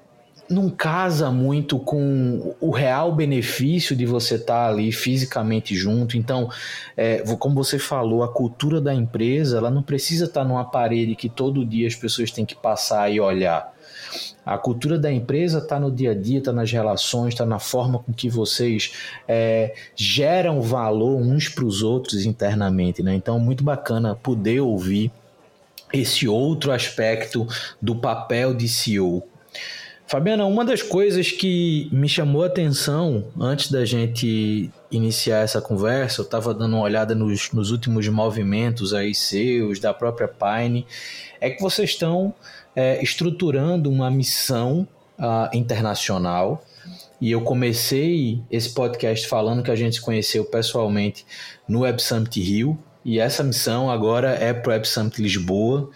não 0.49 0.69
casa 0.69 1.31
muito 1.31 1.79
com 1.79 2.55
o 2.59 2.69
real 2.69 3.11
benefício 3.13 3.95
de 3.95 4.05
você 4.05 4.35
estar 4.35 4.65
tá 4.65 4.67
ali 4.67 4.91
fisicamente 4.91 5.75
junto. 5.75 6.17
Então, 6.17 6.49
é, 6.95 7.23
como 7.37 7.55
você 7.55 7.79
falou, 7.79 8.23
a 8.23 8.31
cultura 8.31 8.79
da 8.79 8.93
empresa 8.93 9.57
ela 9.57 9.71
não 9.71 9.81
precisa 9.81 10.25
estar 10.25 10.41
tá 10.41 10.47
numa 10.47 10.65
parede 10.65 11.15
que 11.15 11.29
todo 11.29 11.65
dia 11.65 11.87
as 11.87 11.95
pessoas 11.95 12.31
têm 12.31 12.45
que 12.45 12.55
passar 12.55 13.11
e 13.11 13.19
olhar. 13.19 13.73
A 14.45 14.57
cultura 14.57 14.99
da 14.99 15.11
empresa 15.11 15.57
está 15.57 15.79
no 15.79 15.91
dia 15.91 16.11
a 16.11 16.13
dia, 16.13 16.37
está 16.37 16.53
nas 16.53 16.71
relações, 16.71 17.33
está 17.33 17.45
na 17.45 17.57
forma 17.57 17.97
com 17.97 18.13
que 18.13 18.29
vocês 18.29 18.93
é, 19.27 19.73
geram 19.95 20.61
valor 20.61 21.15
uns 21.15 21.49
para 21.49 21.65
os 21.65 21.81
outros 21.81 22.25
internamente. 22.25 23.01
Né? 23.01 23.15
Então, 23.15 23.39
muito 23.39 23.63
bacana 23.63 24.15
poder 24.15 24.59
ouvir 24.59 25.11
esse 25.91 26.27
outro 26.27 26.71
aspecto 26.71 27.47
do 27.81 27.95
papel 27.95 28.53
de 28.53 28.67
CEO 28.67 29.23
Fabiana, 30.07 30.45
uma 30.45 30.63
das 30.63 30.83
coisas 30.83 31.31
que 31.31 31.89
me 31.91 32.07
chamou 32.07 32.43
a 32.43 32.47
atenção 32.47 33.25
antes 33.39 33.71
da 33.71 33.83
gente 33.83 34.69
iniciar 34.91 35.39
essa 35.39 35.59
conversa, 35.59 36.21
eu 36.21 36.25
estava 36.25 36.53
dando 36.53 36.75
uma 36.75 36.83
olhada 36.83 37.15
nos, 37.15 37.51
nos, 37.51 37.71
últimos 37.71 38.07
movimentos 38.07 38.93
aí 38.93 39.15
seus, 39.15 39.79
da 39.79 39.93
própria 39.93 40.27
Pine, 40.27 40.85
é 41.41 41.49
que 41.49 41.59
vocês 41.59 41.89
estão 41.89 42.33
é, 42.75 43.01
estruturando 43.01 43.89
uma 43.89 44.11
missão 44.11 44.87
uh, 45.17 45.55
internacional. 45.55 46.63
E 47.19 47.31
eu 47.31 47.41
comecei 47.41 48.41
esse 48.51 48.73
podcast 48.73 49.27
falando 49.27 49.63
que 49.63 49.71
a 49.71 49.75
gente 49.75 49.95
se 49.95 50.01
conheceu 50.01 50.45
pessoalmente 50.45 51.25
no 51.67 51.79
Web 51.79 52.01
Summit 52.01 52.39
Rio. 52.41 52.77
E 53.03 53.19
essa 53.19 53.43
missão 53.43 53.89
agora 53.89 54.31
é 54.35 54.53
para 54.53 54.69
o 54.69 54.73
Web 54.73 54.87
Summit 54.87 55.21
Lisboa. 55.21 55.89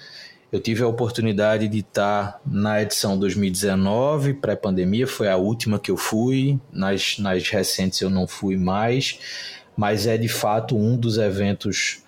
Eu 0.52 0.60
tive 0.60 0.82
a 0.82 0.88
oportunidade 0.88 1.68
de 1.68 1.80
estar 1.80 2.42
na 2.44 2.82
edição 2.82 3.20
2019, 3.20 4.34
pré-pandemia, 4.34 5.06
foi 5.06 5.28
a 5.28 5.38
última 5.38 5.78
que 5.78 5.92
eu 5.92 5.98
fui, 5.98 6.60
nas, 6.74 7.20
nas 7.20 7.48
recentes 7.48 8.02
eu 8.02 8.10
não 8.10 8.26
fui 8.28 8.58
mais, 8.58 9.20
mas 9.78 10.08
é 10.08 10.18
de 10.18 10.28
fato 10.28 10.76
um 10.76 10.98
dos 10.98 11.20
eventos, 11.20 12.02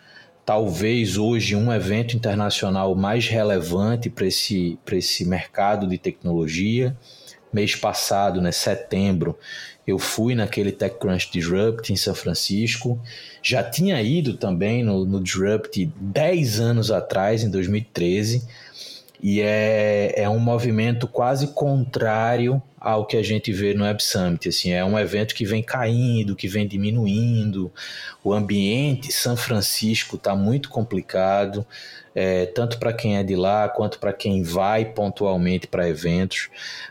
talvez 0.44 1.18
hoje, 1.18 1.56
um 1.56 1.72
evento 1.72 2.16
internacional 2.16 2.96
mais 2.96 3.28
relevante 3.28 4.10
para 4.10 4.26
esse, 4.26 4.80
esse 4.92 5.24
mercado 5.24 5.86
de 5.86 6.00
tecnologia. 6.00 6.98
Mês 7.54 7.76
passado, 7.76 8.42
né, 8.42 8.52
setembro, 8.52 9.38
eu 9.86 9.98
fui 9.98 10.36
naquele 10.36 10.72
TechCrunch 10.72 11.32
Disrupt 11.32 11.92
em 11.92 11.96
São 11.96 12.14
Francisco. 12.14 13.00
Já 13.42 13.64
tinha 13.64 14.02
ido 14.02 14.36
também 14.36 14.84
no, 14.84 15.06
no 15.06 15.22
Disrupt 15.22 15.92
10 16.00 16.60
anos 16.60 16.92
atrás, 16.92 17.44
em 17.44 17.50
2013. 17.50 18.48
E 19.22 19.40
é, 19.40 20.14
é 20.16 20.30
um 20.30 20.40
movimento 20.40 21.08
quase 21.08 21.48
contrário 21.54 22.62
ao 22.80 23.06
que 23.06 23.16
a 23.16 23.22
gente 23.22 23.52
vê 23.52 23.76
no 23.76 23.84
Web 23.84 24.04
Summit. 24.04 24.50
Assim, 24.50 24.72
é 24.72 24.84
um 24.84 24.98
evento 24.98 25.36
que 25.36 25.46
vem 25.46 25.62
caindo, 25.62 26.36
que 26.36 26.48
vem 26.48 26.68
diminuindo. 26.68 27.72
O 28.24 28.34
ambiente 28.34 29.14
São 29.14 29.38
Francisco 29.38 30.16
está 30.16 30.36
muito 30.36 30.70
complicado, 30.70 31.64
é, 32.16 32.48
tanto 32.48 32.80
para 32.80 32.92
quem 32.92 33.18
é 33.18 33.24
de 33.24 33.36
lá 33.36 33.70
quanto 33.70 34.00
para 34.00 34.12
quem 34.12 34.42
vai 34.42 34.86
pontualmente 34.86 35.68
para 35.68 35.88
eventos. 35.88 36.50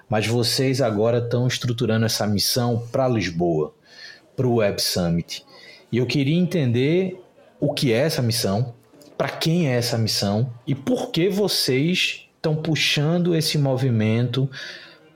Mas 0.09 0.29
vocês 0.29 0.81
agora 0.81 1.19
estão 1.19 1.49
estruturando 1.49 2.07
essa 2.07 2.29
missão 2.29 2.87
para 2.93 3.09
Lisboa, 3.09 3.75
para 4.37 4.47
o 4.47 4.57
Web 4.57 4.81
Summit. 4.81 5.45
E 5.91 5.99
eu 5.99 6.07
queria 6.07 6.39
entender 6.39 7.21
o 7.59 7.75
que 7.75 7.93
é 7.93 7.97
essa 7.97 8.23
missão, 8.23 8.73
para 9.21 9.29
quem 9.29 9.69
é 9.69 9.77
essa 9.77 9.99
missão 9.99 10.51
e 10.67 10.75
por 10.75 11.11
que 11.11 11.29
vocês 11.29 12.27
estão 12.37 12.57
puxando 12.57 13.37
esse 13.37 13.59
movimento 13.59 14.49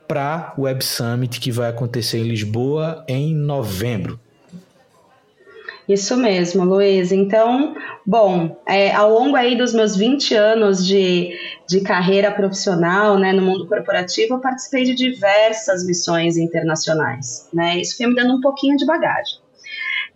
para 0.07 0.53
o 0.59 0.65
Web 0.65 0.85
Summit 0.85 1.41
que 1.41 1.51
vai 1.51 1.71
acontecer 1.71 2.19
em 2.19 2.25
Lisboa 2.25 3.03
em 3.09 3.35
novembro. 3.35 4.21
Isso 5.89 6.19
mesmo, 6.19 6.67
Luiz. 6.67 7.13
Então, 7.13 7.75
bom, 8.05 8.61
é, 8.67 8.93
ao 8.93 9.11
longo 9.11 9.37
aí 9.37 9.57
dos 9.57 9.73
meus 9.73 9.97
20 9.97 10.35
anos 10.35 10.87
de, 10.87 11.35
de 11.67 11.81
carreira 11.81 12.31
profissional 12.31 13.19
né, 13.19 13.33
no 13.33 13.41
mundo 13.41 13.67
corporativo, 13.67 14.35
eu 14.35 14.39
participei 14.39 14.85
de 14.85 14.95
diversas 14.95 15.83
missões 15.87 16.37
internacionais. 16.37 17.49
Né? 17.55 17.81
Isso 17.81 17.97
foi 17.97 18.07
me 18.09 18.15
dando 18.15 18.35
um 18.35 18.41
pouquinho 18.43 18.77
de 18.77 18.85
bagagem. 18.85 19.39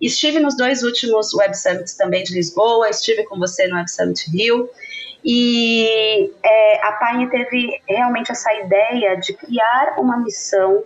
Estive 0.00 0.38
nos 0.38 0.56
dois 0.56 0.82
últimos 0.82 1.34
Web 1.34 1.56
Summits 1.56 1.96
também 1.96 2.22
de 2.22 2.34
Lisboa, 2.34 2.88
estive 2.88 3.24
com 3.24 3.38
você 3.38 3.66
no 3.66 3.76
Web 3.76 3.90
Summit 3.90 4.30
Rio, 4.30 4.70
e 5.24 6.30
é, 6.42 6.86
a 6.86 6.92
Pine 6.92 7.28
teve 7.28 7.80
realmente 7.88 8.30
essa 8.30 8.52
ideia 8.54 9.16
de 9.16 9.34
criar 9.34 9.96
uma 9.98 10.16
missão 10.18 10.84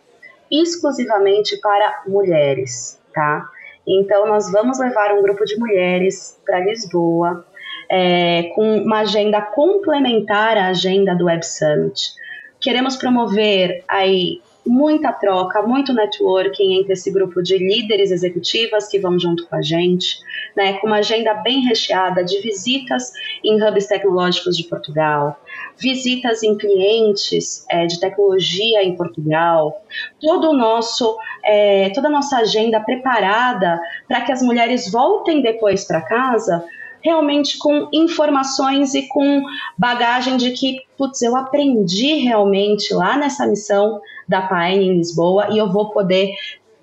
exclusivamente 0.50 1.58
para 1.58 2.02
mulheres, 2.06 2.98
tá? 3.14 3.46
Então, 3.86 4.26
nós 4.26 4.50
vamos 4.50 4.78
levar 4.78 5.12
um 5.12 5.22
grupo 5.22 5.44
de 5.44 5.56
mulheres 5.58 6.38
para 6.44 6.60
Lisboa, 6.60 7.44
é, 7.90 8.44
com 8.54 8.78
uma 8.78 9.00
agenda 9.00 9.40
complementar 9.40 10.56
à 10.56 10.68
agenda 10.68 11.14
do 11.14 11.26
Web 11.26 11.44
Summit. 11.44 12.14
Queremos 12.60 12.96
promover 12.96 13.84
aí 13.88 14.40
muita 14.66 15.12
troca, 15.12 15.62
muito 15.62 15.92
networking 15.92 16.78
entre 16.78 16.92
esse 16.92 17.10
grupo 17.10 17.42
de 17.42 17.58
líderes 17.58 18.10
executivas 18.10 18.88
que 18.88 18.98
vão 18.98 19.18
junto 19.18 19.46
com 19.46 19.56
a 19.56 19.62
gente, 19.62 20.18
né, 20.56 20.74
com 20.74 20.86
uma 20.86 20.98
agenda 20.98 21.34
bem 21.34 21.60
recheada 21.60 22.24
de 22.24 22.40
visitas 22.40 23.12
em 23.44 23.62
hubs 23.62 23.86
tecnológicos 23.86 24.56
de 24.56 24.64
Portugal, 24.64 25.38
visitas 25.76 26.42
em 26.42 26.56
clientes 26.56 27.64
é, 27.68 27.86
de 27.86 27.98
tecnologia 27.98 28.82
em 28.84 28.96
Portugal, 28.96 29.82
todo 30.20 30.50
o 30.50 30.56
nosso, 30.56 31.16
é, 31.44 31.90
toda 31.90 32.08
a 32.08 32.10
nossa 32.10 32.38
agenda 32.38 32.80
preparada 32.80 33.80
para 34.06 34.20
que 34.20 34.32
as 34.32 34.42
mulheres 34.42 34.90
voltem 34.90 35.42
depois 35.42 35.84
para 35.84 36.00
casa 36.00 36.64
realmente 37.02 37.58
com 37.58 37.88
informações 37.92 38.94
e 38.94 39.08
com 39.08 39.42
bagagem 39.76 40.36
de 40.36 40.52
que, 40.52 40.82
putz, 40.96 41.20
eu 41.20 41.36
aprendi 41.36 42.14
realmente 42.14 42.94
lá 42.94 43.16
nessa 43.16 43.44
missão 43.46 44.00
da 44.28 44.42
Pine 44.42 44.86
em 44.86 44.96
Lisboa 44.96 45.48
e 45.50 45.58
eu 45.58 45.70
vou 45.70 45.90
poder 45.90 46.32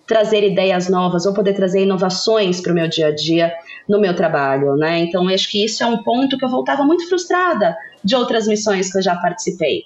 trazer 0.07 0.43
ideias 0.43 0.89
novas, 0.89 1.25
vou 1.25 1.33
poder 1.33 1.53
trazer 1.53 1.83
inovações 1.83 2.59
para 2.59 2.71
o 2.71 2.75
meu 2.75 2.87
dia 2.87 3.07
a 3.07 3.15
dia 3.15 3.53
no 3.87 3.99
meu 3.99 4.15
trabalho, 4.15 4.75
né? 4.75 4.99
Então, 4.99 5.27
acho 5.27 5.49
que 5.49 5.63
isso 5.63 5.83
é 5.83 5.85
um 5.85 6.03
ponto 6.03 6.37
que 6.37 6.43
eu 6.43 6.49
voltava 6.49 6.83
muito 6.83 7.07
frustrada 7.07 7.77
de 8.03 8.15
outras 8.15 8.47
missões 8.47 8.91
que 8.91 8.97
eu 8.97 9.01
já 9.03 9.15
participei. 9.15 9.83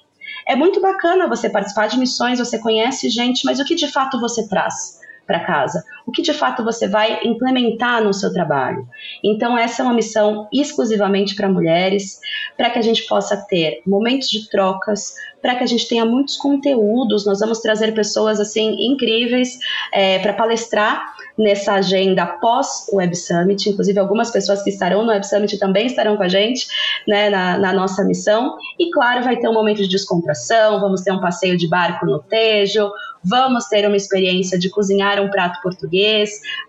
É 0.47 0.55
muito 0.55 0.81
bacana 0.81 1.27
você 1.27 1.49
participar 1.49 1.87
de 1.87 1.97
missões, 1.97 2.39
você 2.39 2.59
conhece 2.59 3.09
gente, 3.09 3.45
mas 3.45 3.59
o 3.59 3.65
que 3.65 3.75
de 3.75 3.87
fato 3.87 4.19
você 4.19 4.47
traz? 4.47 5.03
para 5.25 5.39
casa? 5.39 5.83
O 6.05 6.11
que 6.11 6.21
de 6.21 6.33
fato 6.33 6.63
você 6.63 6.87
vai 6.87 7.19
implementar 7.23 8.03
no 8.03 8.13
seu 8.13 8.31
trabalho? 8.31 8.87
Então, 9.23 9.57
essa 9.57 9.81
é 9.81 9.85
uma 9.85 9.93
missão 9.93 10.47
exclusivamente 10.51 11.35
para 11.35 11.49
mulheres. 11.49 12.19
para 12.57 12.69
que 12.69 12.79
a 12.79 12.81
gente 12.81 13.05
possa 13.07 13.37
ter 13.37 13.81
momentos 13.85 14.29
de 14.29 14.49
trocas, 14.49 15.15
para 15.41 15.55
que 15.55 15.63
a 15.63 15.67
gente 15.67 15.87
tenha 15.87 16.05
muitos 16.05 16.37
conteúdos. 16.37 17.25
Nós 17.25 17.39
vamos 17.39 17.59
trazer 17.59 17.93
pessoas 17.93 18.39
assim 18.39 18.75
incríveis 18.91 19.59
é, 19.93 20.19
para 20.19 20.33
palestrar 20.33 21.03
nessa 21.37 21.73
agenda 21.73 22.25
pós 22.25 22.87
Web 22.91 23.15
Summit. 23.15 23.69
Inclusive, 23.69 23.99
algumas 23.99 24.31
pessoas 24.31 24.63
que 24.63 24.69
estarão 24.69 25.03
no 25.03 25.09
Web 25.09 25.27
Summit 25.27 25.57
também 25.57 25.87
estarão 25.87 26.15
com 26.15 26.23
a 26.23 26.27
gente 26.27 26.67
né, 27.07 27.29
na, 27.29 27.57
na 27.57 27.73
nossa 27.73 28.03
missão. 28.03 28.55
E, 28.79 28.89
claro, 28.91 29.23
vai 29.23 29.37
ter 29.37 29.47
um 29.47 29.53
momento 29.53 29.81
de 29.81 29.87
descontração, 29.87 30.79
vamos 30.79 31.01
ter 31.01 31.11
um 31.11 31.19
passeio 31.19 31.57
de 31.57 31.67
barco 31.67 32.05
no 32.05 32.19
Tejo, 32.19 32.89
vamos 33.23 33.65
ter 33.65 33.85
uma 33.87 33.97
experiência 33.97 34.57
de 34.59 34.69
cozinhar 34.69 35.19
um 35.21 35.29
prato 35.29 35.61
português. 35.61 35.92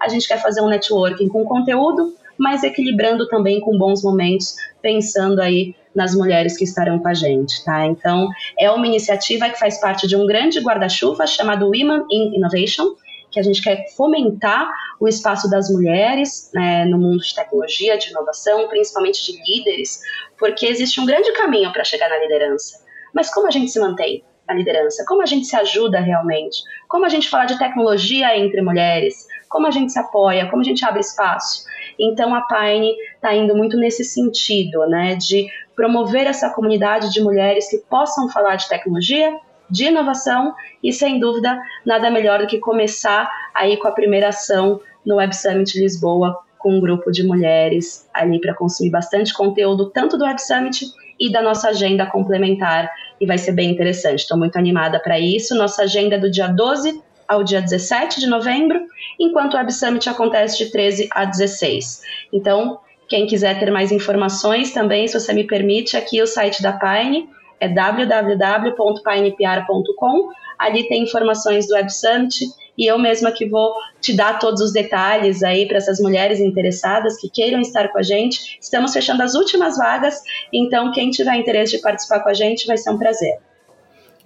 A 0.01 0.09
gente 0.09 0.29
quer 0.29 0.41
fazer 0.41 0.61
um 0.61 0.69
networking 0.69 1.29
com 1.29 1.45
conteúdo, 1.45 2.15
mas 2.37 2.63
equilibrando 2.63 3.29
também 3.29 3.61
com 3.61 3.79
bons 3.79 4.03
momentos, 4.03 4.57
pensando 4.83 5.41
aí 5.41 5.75
nas 5.95 6.15
mulheres 6.15 6.57
que 6.57 6.65
estarão 6.65 6.99
com 6.99 7.09
a 7.09 7.15
gente, 7.15 7.65
tá? 7.65 7.87
Então, 7.87 8.29
é 8.59 8.71
uma 8.71 8.87
iniciativa 8.87 9.49
que 9.49 9.59
faz 9.59 9.81
parte 9.81 10.07
de 10.09 10.17
um 10.17 10.27
grande 10.27 10.61
guarda-chuva 10.61 11.27
chamado 11.27 11.67
Women 11.67 12.05
in 12.11 12.37
Innovation, 12.37 12.97
que 13.31 13.39
a 13.39 13.43
gente 13.43 13.63
quer 13.63 13.85
fomentar 13.97 14.71
o 15.01 15.09
espaço 15.09 15.49
das 15.49 15.69
mulheres 15.71 16.51
né, 16.55 16.85
no 16.85 16.99
mundo 16.99 17.23
de 17.23 17.35
tecnologia, 17.35 17.99
de 17.99 18.11
inovação, 18.11 18.69
principalmente 18.69 19.25
de 19.25 19.39
líderes, 19.45 20.01
porque 20.39 20.67
existe 20.67 21.01
um 21.01 21.07
grande 21.07 21.33
caminho 21.33 21.73
para 21.73 21.85
chegar 21.85 22.09
na 22.09 22.19
liderança. 22.19 22.83
Mas 23.13 23.33
como 23.33 23.47
a 23.47 23.51
gente 23.51 23.71
se 23.71 23.81
mantém 23.81 24.25
na 24.47 24.55
liderança? 24.55 25.05
Como 25.07 25.23
a 25.23 25.27
gente 25.27 25.47
se 25.47 25.57
ajuda 25.57 26.01
realmente? 26.01 26.63
Como 26.89 27.05
a 27.05 27.09
gente 27.09 27.29
fala 27.29 27.47
de 27.47 27.59
tecnologia 27.59 28.37
entre 28.39 28.61
mulheres? 28.61 29.27
Como 29.49 29.67
a 29.67 29.71
gente 29.71 29.93
se 29.93 29.99
apoia? 29.99 30.49
Como 30.49 30.63
a 30.63 30.65
gente 30.65 30.85
abre 30.85 31.01
espaço? 31.01 31.65
Então 31.99 32.35
a 32.35 32.43
Pine 32.43 32.95
está 33.15 33.35
indo 33.35 33.57
muito 33.57 33.77
nesse 33.77 34.05
sentido, 34.05 34.87
né, 34.87 35.15
de 35.15 35.47
promover 35.77 36.27
essa 36.27 36.51
comunidade 36.51 37.13
de 37.13 37.23
mulheres 37.23 37.69
que 37.71 37.79
possam 37.79 38.29
falar 38.29 38.57
de 38.57 38.69
tecnologia, 38.69 39.39
de 39.71 39.87
inovação 39.87 40.55
e, 40.83 40.93
sem 40.93 41.19
dúvida, 41.19 41.61
nada 41.85 42.11
melhor 42.11 42.41
do 42.41 42.47
que 42.47 42.59
começar 42.59 43.31
aí 43.55 43.77
com 43.77 43.89
a 43.89 43.93
primeira 43.93 44.29
ação 44.29 44.81
no 45.05 45.17
Web 45.17 45.35
Summit 45.35 45.79
Lisboa 45.79 46.39
com 46.59 46.77
um 46.77 46.81
grupo 46.81 47.11
de 47.11 47.23
mulheres 47.23 48.09
ali 48.15 48.41
para 48.41 48.55
consumir 48.55 48.91
bastante 48.91 49.35
conteúdo, 49.35 49.91
tanto 49.91 50.17
do 50.17 50.25
Web 50.25 50.41
Summit 50.41 50.87
e 51.21 51.31
da 51.31 51.43
nossa 51.43 51.69
agenda 51.69 52.07
complementar, 52.07 52.91
e 53.20 53.27
vai 53.27 53.38
ser 53.38 53.53
bem 53.53 53.70
interessante. 53.70 54.20
Estou 54.20 54.38
muito 54.38 54.57
animada 54.57 55.00
para 55.00 55.18
isso. 55.18 55.55
Nossa 55.55 55.83
agenda 55.83 56.16
é 56.16 56.18
do 56.18 56.31
dia 56.31 56.48
12 56.48 57.03
ao 57.27 57.42
dia 57.42 57.61
17 57.61 58.20
de 58.20 58.27
novembro, 58.27 58.79
enquanto 59.18 59.55
o 59.55 59.57
Web 59.57 59.72
Summit 59.72 60.07
acontece 60.09 60.59
de 60.59 60.70
13 60.70 61.09
a 61.11 61.24
16. 61.24 62.03
Então, 62.33 62.79
quem 63.09 63.27
quiser 63.27 63.59
ter 63.59 63.70
mais 63.70 63.90
informações 63.90 64.72
também, 64.72 65.09
se 65.09 65.18
você 65.18 65.33
me 65.33 65.44
permite, 65.44 65.96
aqui 65.96 66.22
o 66.22 66.27
site 66.27 66.62
da 66.62 66.72
Pine 66.72 67.29
é 67.61 67.68
www.pinepiar.com. 67.68 70.29
Ali 70.59 70.87
tem 70.88 71.03
informações 71.03 71.66
do 71.66 71.74
Web 71.74 71.92
Summit 71.92 72.46
e 72.77 72.87
eu 72.91 72.99
mesma 72.99 73.31
que 73.33 73.49
vou 73.49 73.75
te 74.01 74.15
dar 74.15 74.39
todos 74.39 74.61
os 74.61 74.73
detalhes 74.73 75.43
aí 75.43 75.67
para 75.67 75.79
essas 75.79 76.01
mulheres 76.01 76.41
interessadas 76.41 77.17
que 77.17 77.31
queiram 77.31 77.61
estar 77.61 77.89
com 77.89 77.99
a 77.99 78.03
gente. 78.03 78.59
Estamos 78.61 78.93
fechando 78.93 79.23
as 79.23 79.35
últimas 79.35 79.77
vagas, 79.77 80.21
então 80.53 80.93
quem 80.93 81.11
tiver 81.11 81.37
interesse 81.37 81.77
de 81.77 81.83
participar 81.83 82.21
com 82.21 82.29
a 82.29 82.35
gente 82.35 82.67
vai 82.67 82.77
ser 82.77 82.91
um 82.91 82.99
prazer. 82.99 83.39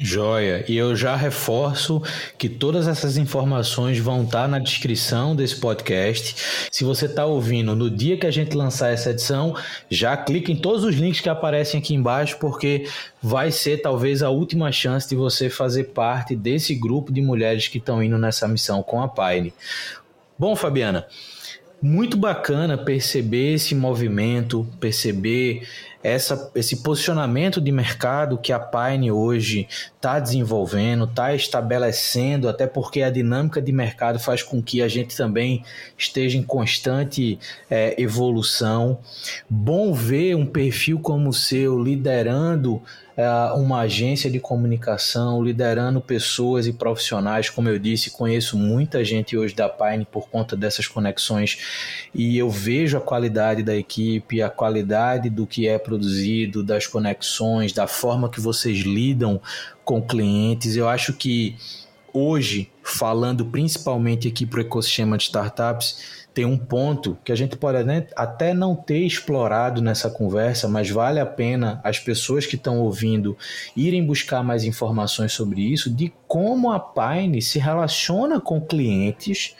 Joia, 0.00 0.64
e 0.68 0.76
eu 0.76 0.94
já 0.94 1.16
reforço 1.16 2.00
que 2.38 2.48
todas 2.48 2.86
essas 2.86 3.16
informações 3.16 3.98
vão 3.98 4.22
estar 4.22 4.46
na 4.46 4.60
descrição 4.60 5.34
desse 5.34 5.56
podcast. 5.56 6.68
Se 6.70 6.84
você 6.84 7.06
está 7.06 7.26
ouvindo 7.26 7.74
no 7.74 7.90
dia 7.90 8.16
que 8.16 8.26
a 8.26 8.30
gente 8.30 8.56
lançar 8.56 8.92
essa 8.92 9.10
edição, 9.10 9.56
já 9.90 10.16
clique 10.16 10.52
em 10.52 10.56
todos 10.56 10.84
os 10.84 10.94
links 10.94 11.20
que 11.20 11.28
aparecem 11.28 11.80
aqui 11.80 11.94
embaixo, 11.94 12.38
porque 12.38 12.86
vai 13.20 13.50
ser 13.50 13.78
talvez 13.78 14.22
a 14.22 14.30
última 14.30 14.70
chance 14.70 15.08
de 15.08 15.16
você 15.16 15.50
fazer 15.50 15.84
parte 15.84 16.36
desse 16.36 16.76
grupo 16.76 17.12
de 17.12 17.20
mulheres 17.20 17.66
que 17.66 17.78
estão 17.78 18.00
indo 18.00 18.16
nessa 18.16 18.46
missão 18.46 18.84
com 18.84 19.02
a 19.02 19.08
Paine. 19.08 19.52
Bom, 20.38 20.54
Fabiana, 20.54 21.08
muito 21.82 22.16
bacana 22.16 22.78
perceber 22.78 23.54
esse 23.54 23.74
movimento, 23.74 24.64
perceber 24.78 25.66
essa, 26.02 26.50
esse 26.54 26.76
posicionamento 26.82 27.60
de 27.60 27.72
mercado 27.72 28.38
que 28.38 28.52
a 28.52 28.58
Pine 28.58 29.10
hoje 29.10 29.66
está 29.96 30.20
desenvolvendo, 30.20 31.04
está 31.04 31.34
estabelecendo, 31.34 32.48
até 32.48 32.66
porque 32.66 33.02
a 33.02 33.10
dinâmica 33.10 33.60
de 33.60 33.72
mercado 33.72 34.18
faz 34.18 34.42
com 34.42 34.62
que 34.62 34.80
a 34.80 34.88
gente 34.88 35.16
também 35.16 35.64
esteja 35.96 36.38
em 36.38 36.42
constante 36.42 37.38
é, 37.68 38.00
evolução. 38.00 38.98
Bom 39.50 39.92
ver 39.92 40.36
um 40.36 40.46
perfil 40.46 41.00
como 41.00 41.30
o 41.30 41.34
seu 41.34 41.82
liderando 41.82 42.80
uma 43.56 43.80
agência 43.80 44.30
de 44.30 44.38
comunicação, 44.38 45.42
liderando 45.42 46.00
pessoas 46.00 46.68
e 46.68 46.72
profissionais. 46.72 47.50
Como 47.50 47.68
eu 47.68 47.76
disse, 47.76 48.10
conheço 48.10 48.56
muita 48.56 49.04
gente 49.04 49.36
hoje 49.36 49.54
da 49.54 49.68
Pine 49.68 50.04
por 50.04 50.28
conta 50.28 50.56
dessas 50.56 50.86
conexões 50.86 51.58
e 52.14 52.38
eu 52.38 52.48
vejo 52.48 52.96
a 52.96 53.00
qualidade 53.00 53.64
da 53.64 53.74
equipe, 53.74 54.40
a 54.40 54.48
qualidade 54.48 55.28
do 55.28 55.46
que 55.46 55.66
é 55.66 55.78
produzido, 55.78 56.62
das 56.62 56.86
conexões, 56.86 57.72
da 57.72 57.88
forma 57.88 58.28
que 58.28 58.40
vocês 58.40 58.78
lidam 58.78 59.40
com 59.84 60.00
clientes. 60.00 60.76
Eu 60.76 60.88
acho 60.88 61.12
que 61.12 61.56
hoje, 62.12 62.70
falando 62.84 63.44
principalmente 63.44 64.28
aqui 64.28 64.46
para 64.46 64.58
o 64.58 64.62
ecossistema 64.62 65.18
de 65.18 65.24
startups, 65.24 66.27
tem 66.32 66.44
um 66.44 66.56
ponto 66.56 67.18
que 67.24 67.32
a 67.32 67.34
gente 67.34 67.56
pode 67.56 67.78
até 68.14 68.54
não 68.54 68.76
ter 68.76 69.00
explorado 69.00 69.82
nessa 69.82 70.08
conversa, 70.08 70.68
mas 70.68 70.88
vale 70.88 71.18
a 71.18 71.26
pena 71.26 71.80
as 71.82 71.98
pessoas 71.98 72.46
que 72.46 72.54
estão 72.54 72.80
ouvindo 72.80 73.36
irem 73.76 74.06
buscar 74.06 74.42
mais 74.42 74.64
informações 74.64 75.32
sobre 75.32 75.60
isso, 75.60 75.90
de 75.90 76.12
como 76.26 76.70
a 76.70 76.78
Pine 76.78 77.42
se 77.42 77.58
relaciona 77.58 78.40
com 78.40 78.60
clientes 78.60 79.56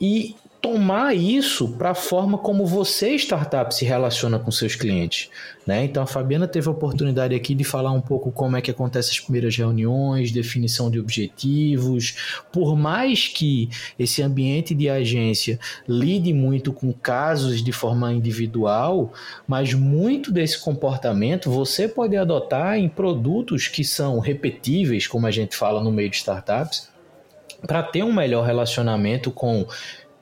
e 0.00 0.36
tomar 0.60 1.14
isso 1.16 1.68
para 1.68 1.90
a 1.90 1.94
forma 1.94 2.36
como 2.36 2.66
você, 2.66 3.14
startup, 3.16 3.74
se 3.74 3.84
relaciona 3.84 4.38
com 4.38 4.50
seus 4.50 4.74
clientes. 4.74 5.30
Né? 5.66 5.84
Então 5.84 6.02
a 6.02 6.06
Fabiana 6.06 6.46
teve 6.46 6.68
a 6.68 6.72
oportunidade 6.72 7.34
aqui 7.34 7.54
de 7.54 7.64
falar 7.64 7.92
um 7.92 8.00
pouco 8.00 8.30
como 8.30 8.56
é 8.56 8.60
que 8.60 8.70
acontecem 8.70 9.12
as 9.12 9.20
primeiras 9.20 9.56
reuniões, 9.56 10.30
definição 10.30 10.90
de 10.90 11.00
objetivos. 11.00 12.42
Por 12.52 12.76
mais 12.76 13.26
que 13.26 13.70
esse 13.98 14.22
ambiente 14.22 14.74
de 14.74 14.88
agência 14.88 15.58
lide 15.88 16.32
muito 16.32 16.72
com 16.72 16.92
casos 16.92 17.62
de 17.62 17.72
forma 17.72 18.12
individual, 18.12 19.12
mas 19.46 19.72
muito 19.72 20.30
desse 20.30 20.58
comportamento 20.58 21.50
você 21.50 21.88
pode 21.88 22.16
adotar 22.16 22.76
em 22.76 22.88
produtos 22.88 23.66
que 23.66 23.84
são 23.84 24.18
repetíveis, 24.18 25.06
como 25.06 25.26
a 25.26 25.30
gente 25.30 25.56
fala 25.56 25.82
no 25.82 25.90
meio 25.90 26.10
de 26.10 26.16
startups, 26.16 26.90
para 27.66 27.82
ter 27.82 28.02
um 28.02 28.12
melhor 28.12 28.44
relacionamento 28.44 29.30
com 29.30 29.66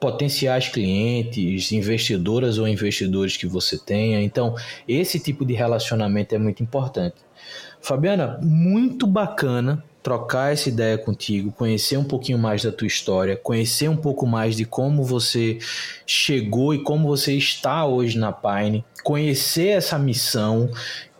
potenciais 0.00 0.68
clientes, 0.68 1.72
investidoras 1.72 2.58
ou 2.58 2.68
investidores 2.68 3.36
que 3.36 3.46
você 3.46 3.78
tenha. 3.78 4.20
Então, 4.22 4.54
esse 4.86 5.18
tipo 5.18 5.44
de 5.44 5.54
relacionamento 5.54 6.34
é 6.34 6.38
muito 6.38 6.62
importante. 6.62 7.16
Fabiana, 7.80 8.38
muito 8.42 9.06
bacana 9.06 9.82
trocar 10.02 10.52
essa 10.52 10.68
ideia 10.68 10.96
contigo, 10.96 11.52
conhecer 11.52 11.96
um 11.96 12.04
pouquinho 12.04 12.38
mais 12.38 12.62
da 12.62 12.72
tua 12.72 12.86
história, 12.86 13.36
conhecer 13.36 13.90
um 13.90 13.96
pouco 13.96 14.26
mais 14.26 14.56
de 14.56 14.64
como 14.64 15.04
você 15.04 15.58
chegou 16.06 16.72
e 16.72 16.82
como 16.82 17.06
você 17.06 17.34
está 17.34 17.84
hoje 17.84 18.16
na 18.16 18.32
Pine, 18.32 18.84
conhecer 19.02 19.68
essa 19.68 19.98
missão 19.98 20.70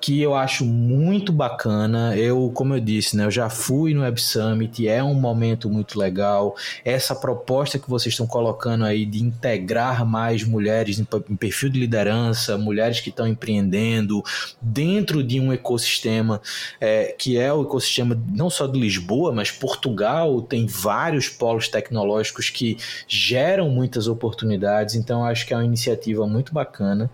que 0.00 0.20
eu 0.20 0.34
acho 0.34 0.64
muito 0.64 1.32
bacana. 1.32 2.16
Eu, 2.16 2.50
como 2.54 2.74
eu 2.74 2.80
disse, 2.80 3.16
né, 3.16 3.24
eu 3.24 3.30
já 3.30 3.50
fui 3.50 3.94
no 3.94 4.02
Web 4.02 4.20
Summit, 4.20 4.86
é 4.86 5.02
um 5.02 5.14
momento 5.14 5.68
muito 5.68 5.98
legal. 5.98 6.54
Essa 6.84 7.14
proposta 7.14 7.78
que 7.78 7.88
vocês 7.88 8.12
estão 8.12 8.26
colocando 8.26 8.84
aí 8.84 9.04
de 9.04 9.22
integrar 9.22 10.06
mais 10.06 10.44
mulheres 10.44 10.98
em 10.98 11.04
perfil 11.36 11.68
de 11.68 11.80
liderança, 11.80 12.56
mulheres 12.56 13.00
que 13.00 13.10
estão 13.10 13.26
empreendendo 13.26 14.22
dentro 14.60 15.22
de 15.22 15.40
um 15.40 15.52
ecossistema 15.52 16.40
é, 16.80 17.14
que 17.18 17.38
é 17.38 17.52
o 17.52 17.62
ecossistema 17.62 18.20
não 18.32 18.48
só 18.48 18.66
de 18.66 18.78
Lisboa, 18.78 19.32
mas 19.32 19.50
Portugal 19.50 20.40
tem 20.42 20.66
vários 20.66 21.28
polos 21.28 21.68
tecnológicos 21.68 22.50
que 22.50 22.76
geram 23.06 23.68
muitas 23.68 24.06
oportunidades. 24.06 24.94
Então, 24.94 25.24
acho 25.24 25.46
que 25.46 25.52
é 25.52 25.56
uma 25.56 25.64
iniciativa 25.64 26.26
muito 26.26 26.52
bacana. 26.52 27.10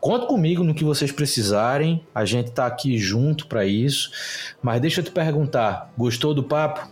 Conta 0.00 0.26
comigo 0.26 0.62
no 0.62 0.74
que 0.74 0.84
vocês 0.84 1.10
precisarem, 1.10 2.06
a 2.14 2.24
gente 2.24 2.48
está 2.48 2.66
aqui 2.66 2.96
junto 2.96 3.46
para 3.46 3.66
isso. 3.66 4.10
Mas 4.62 4.80
deixa 4.80 5.00
eu 5.00 5.04
te 5.04 5.10
perguntar, 5.10 5.92
gostou 5.98 6.32
do 6.32 6.42
papo? 6.42 6.88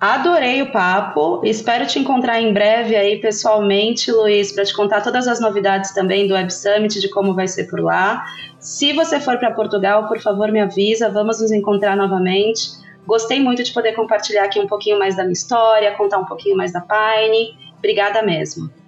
Adorei 0.00 0.62
o 0.62 0.72
papo, 0.72 1.42
espero 1.44 1.86
te 1.86 1.98
encontrar 1.98 2.40
em 2.40 2.52
breve 2.52 2.96
aí 2.96 3.20
pessoalmente, 3.20 4.10
Luiz, 4.10 4.50
para 4.50 4.64
te 4.64 4.74
contar 4.74 5.00
todas 5.00 5.28
as 5.28 5.38
novidades 5.38 5.92
também 5.92 6.26
do 6.26 6.34
Web 6.34 6.52
Summit, 6.52 6.98
de 6.98 7.08
como 7.08 7.34
vai 7.34 7.46
ser 7.46 7.68
por 7.68 7.78
lá. 7.78 8.24
Se 8.58 8.92
você 8.94 9.20
for 9.20 9.38
para 9.38 9.52
Portugal, 9.52 10.08
por 10.08 10.18
favor 10.20 10.50
me 10.50 10.60
avisa, 10.60 11.08
vamos 11.08 11.40
nos 11.40 11.52
encontrar 11.52 11.96
novamente. 11.96 12.70
Gostei 13.06 13.38
muito 13.38 13.62
de 13.62 13.72
poder 13.72 13.92
compartilhar 13.92 14.44
aqui 14.44 14.58
um 14.58 14.66
pouquinho 14.66 14.98
mais 14.98 15.14
da 15.14 15.22
minha 15.22 15.34
história, 15.34 15.94
contar 15.94 16.18
um 16.18 16.24
pouquinho 16.24 16.56
mais 16.56 16.72
da 16.72 16.80
Pine. 16.80 17.56
Obrigada 17.78 18.22
mesmo. 18.22 18.81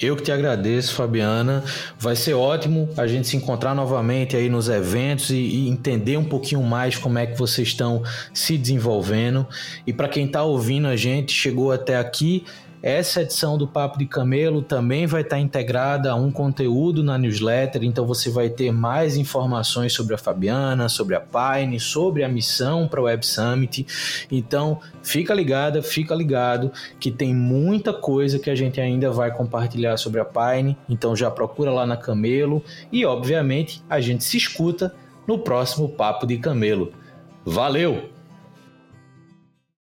Eu 0.00 0.16
que 0.16 0.22
te 0.22 0.32
agradeço, 0.32 0.94
Fabiana. 0.94 1.62
Vai 1.98 2.16
ser 2.16 2.34
ótimo 2.34 2.88
a 2.96 3.06
gente 3.06 3.28
se 3.28 3.36
encontrar 3.36 3.74
novamente 3.74 4.36
aí 4.36 4.48
nos 4.48 4.68
eventos 4.68 5.30
e, 5.30 5.36
e 5.36 5.68
entender 5.68 6.16
um 6.16 6.24
pouquinho 6.24 6.62
mais 6.62 6.96
como 6.96 7.18
é 7.18 7.26
que 7.26 7.38
vocês 7.38 7.68
estão 7.68 8.02
se 8.32 8.58
desenvolvendo. 8.58 9.46
E 9.86 9.92
para 9.92 10.08
quem 10.08 10.26
está 10.26 10.42
ouvindo 10.42 10.88
a 10.88 10.96
gente, 10.96 11.32
chegou 11.32 11.70
até 11.70 11.96
aqui, 11.96 12.44
essa 12.86 13.22
edição 13.22 13.56
do 13.56 13.66
Papo 13.66 13.98
de 13.98 14.04
Camelo 14.04 14.60
também 14.60 15.06
vai 15.06 15.22
estar 15.22 15.38
integrada 15.38 16.12
a 16.12 16.14
um 16.14 16.30
conteúdo 16.30 17.02
na 17.02 17.16
newsletter, 17.16 17.82
então 17.82 18.06
você 18.06 18.28
vai 18.28 18.50
ter 18.50 18.70
mais 18.72 19.16
informações 19.16 19.94
sobre 19.94 20.14
a 20.14 20.18
Fabiana, 20.18 20.86
sobre 20.90 21.16
a 21.16 21.20
Pine, 21.20 21.80
sobre 21.80 22.22
a 22.22 22.28
missão 22.28 22.86
para 22.86 23.00
o 23.00 23.04
Web 23.04 23.24
Summit. 23.24 23.86
Então, 24.30 24.80
fica 25.02 25.32
ligada, 25.32 25.82
fica 25.82 26.14
ligado 26.14 26.70
que 27.00 27.10
tem 27.10 27.34
muita 27.34 27.90
coisa 27.90 28.38
que 28.38 28.50
a 28.50 28.54
gente 28.54 28.78
ainda 28.78 29.10
vai 29.10 29.34
compartilhar 29.34 29.96
sobre 29.96 30.20
a 30.20 30.24
Pine, 30.26 30.76
então 30.86 31.16
já 31.16 31.30
procura 31.30 31.70
lá 31.70 31.86
na 31.86 31.96
Camelo 31.96 32.62
e, 32.92 33.06
obviamente, 33.06 33.82
a 33.88 33.98
gente 33.98 34.22
se 34.24 34.36
escuta 34.36 34.94
no 35.26 35.38
próximo 35.38 35.88
Papo 35.88 36.26
de 36.26 36.36
Camelo. 36.36 36.92
Valeu! 37.46 38.13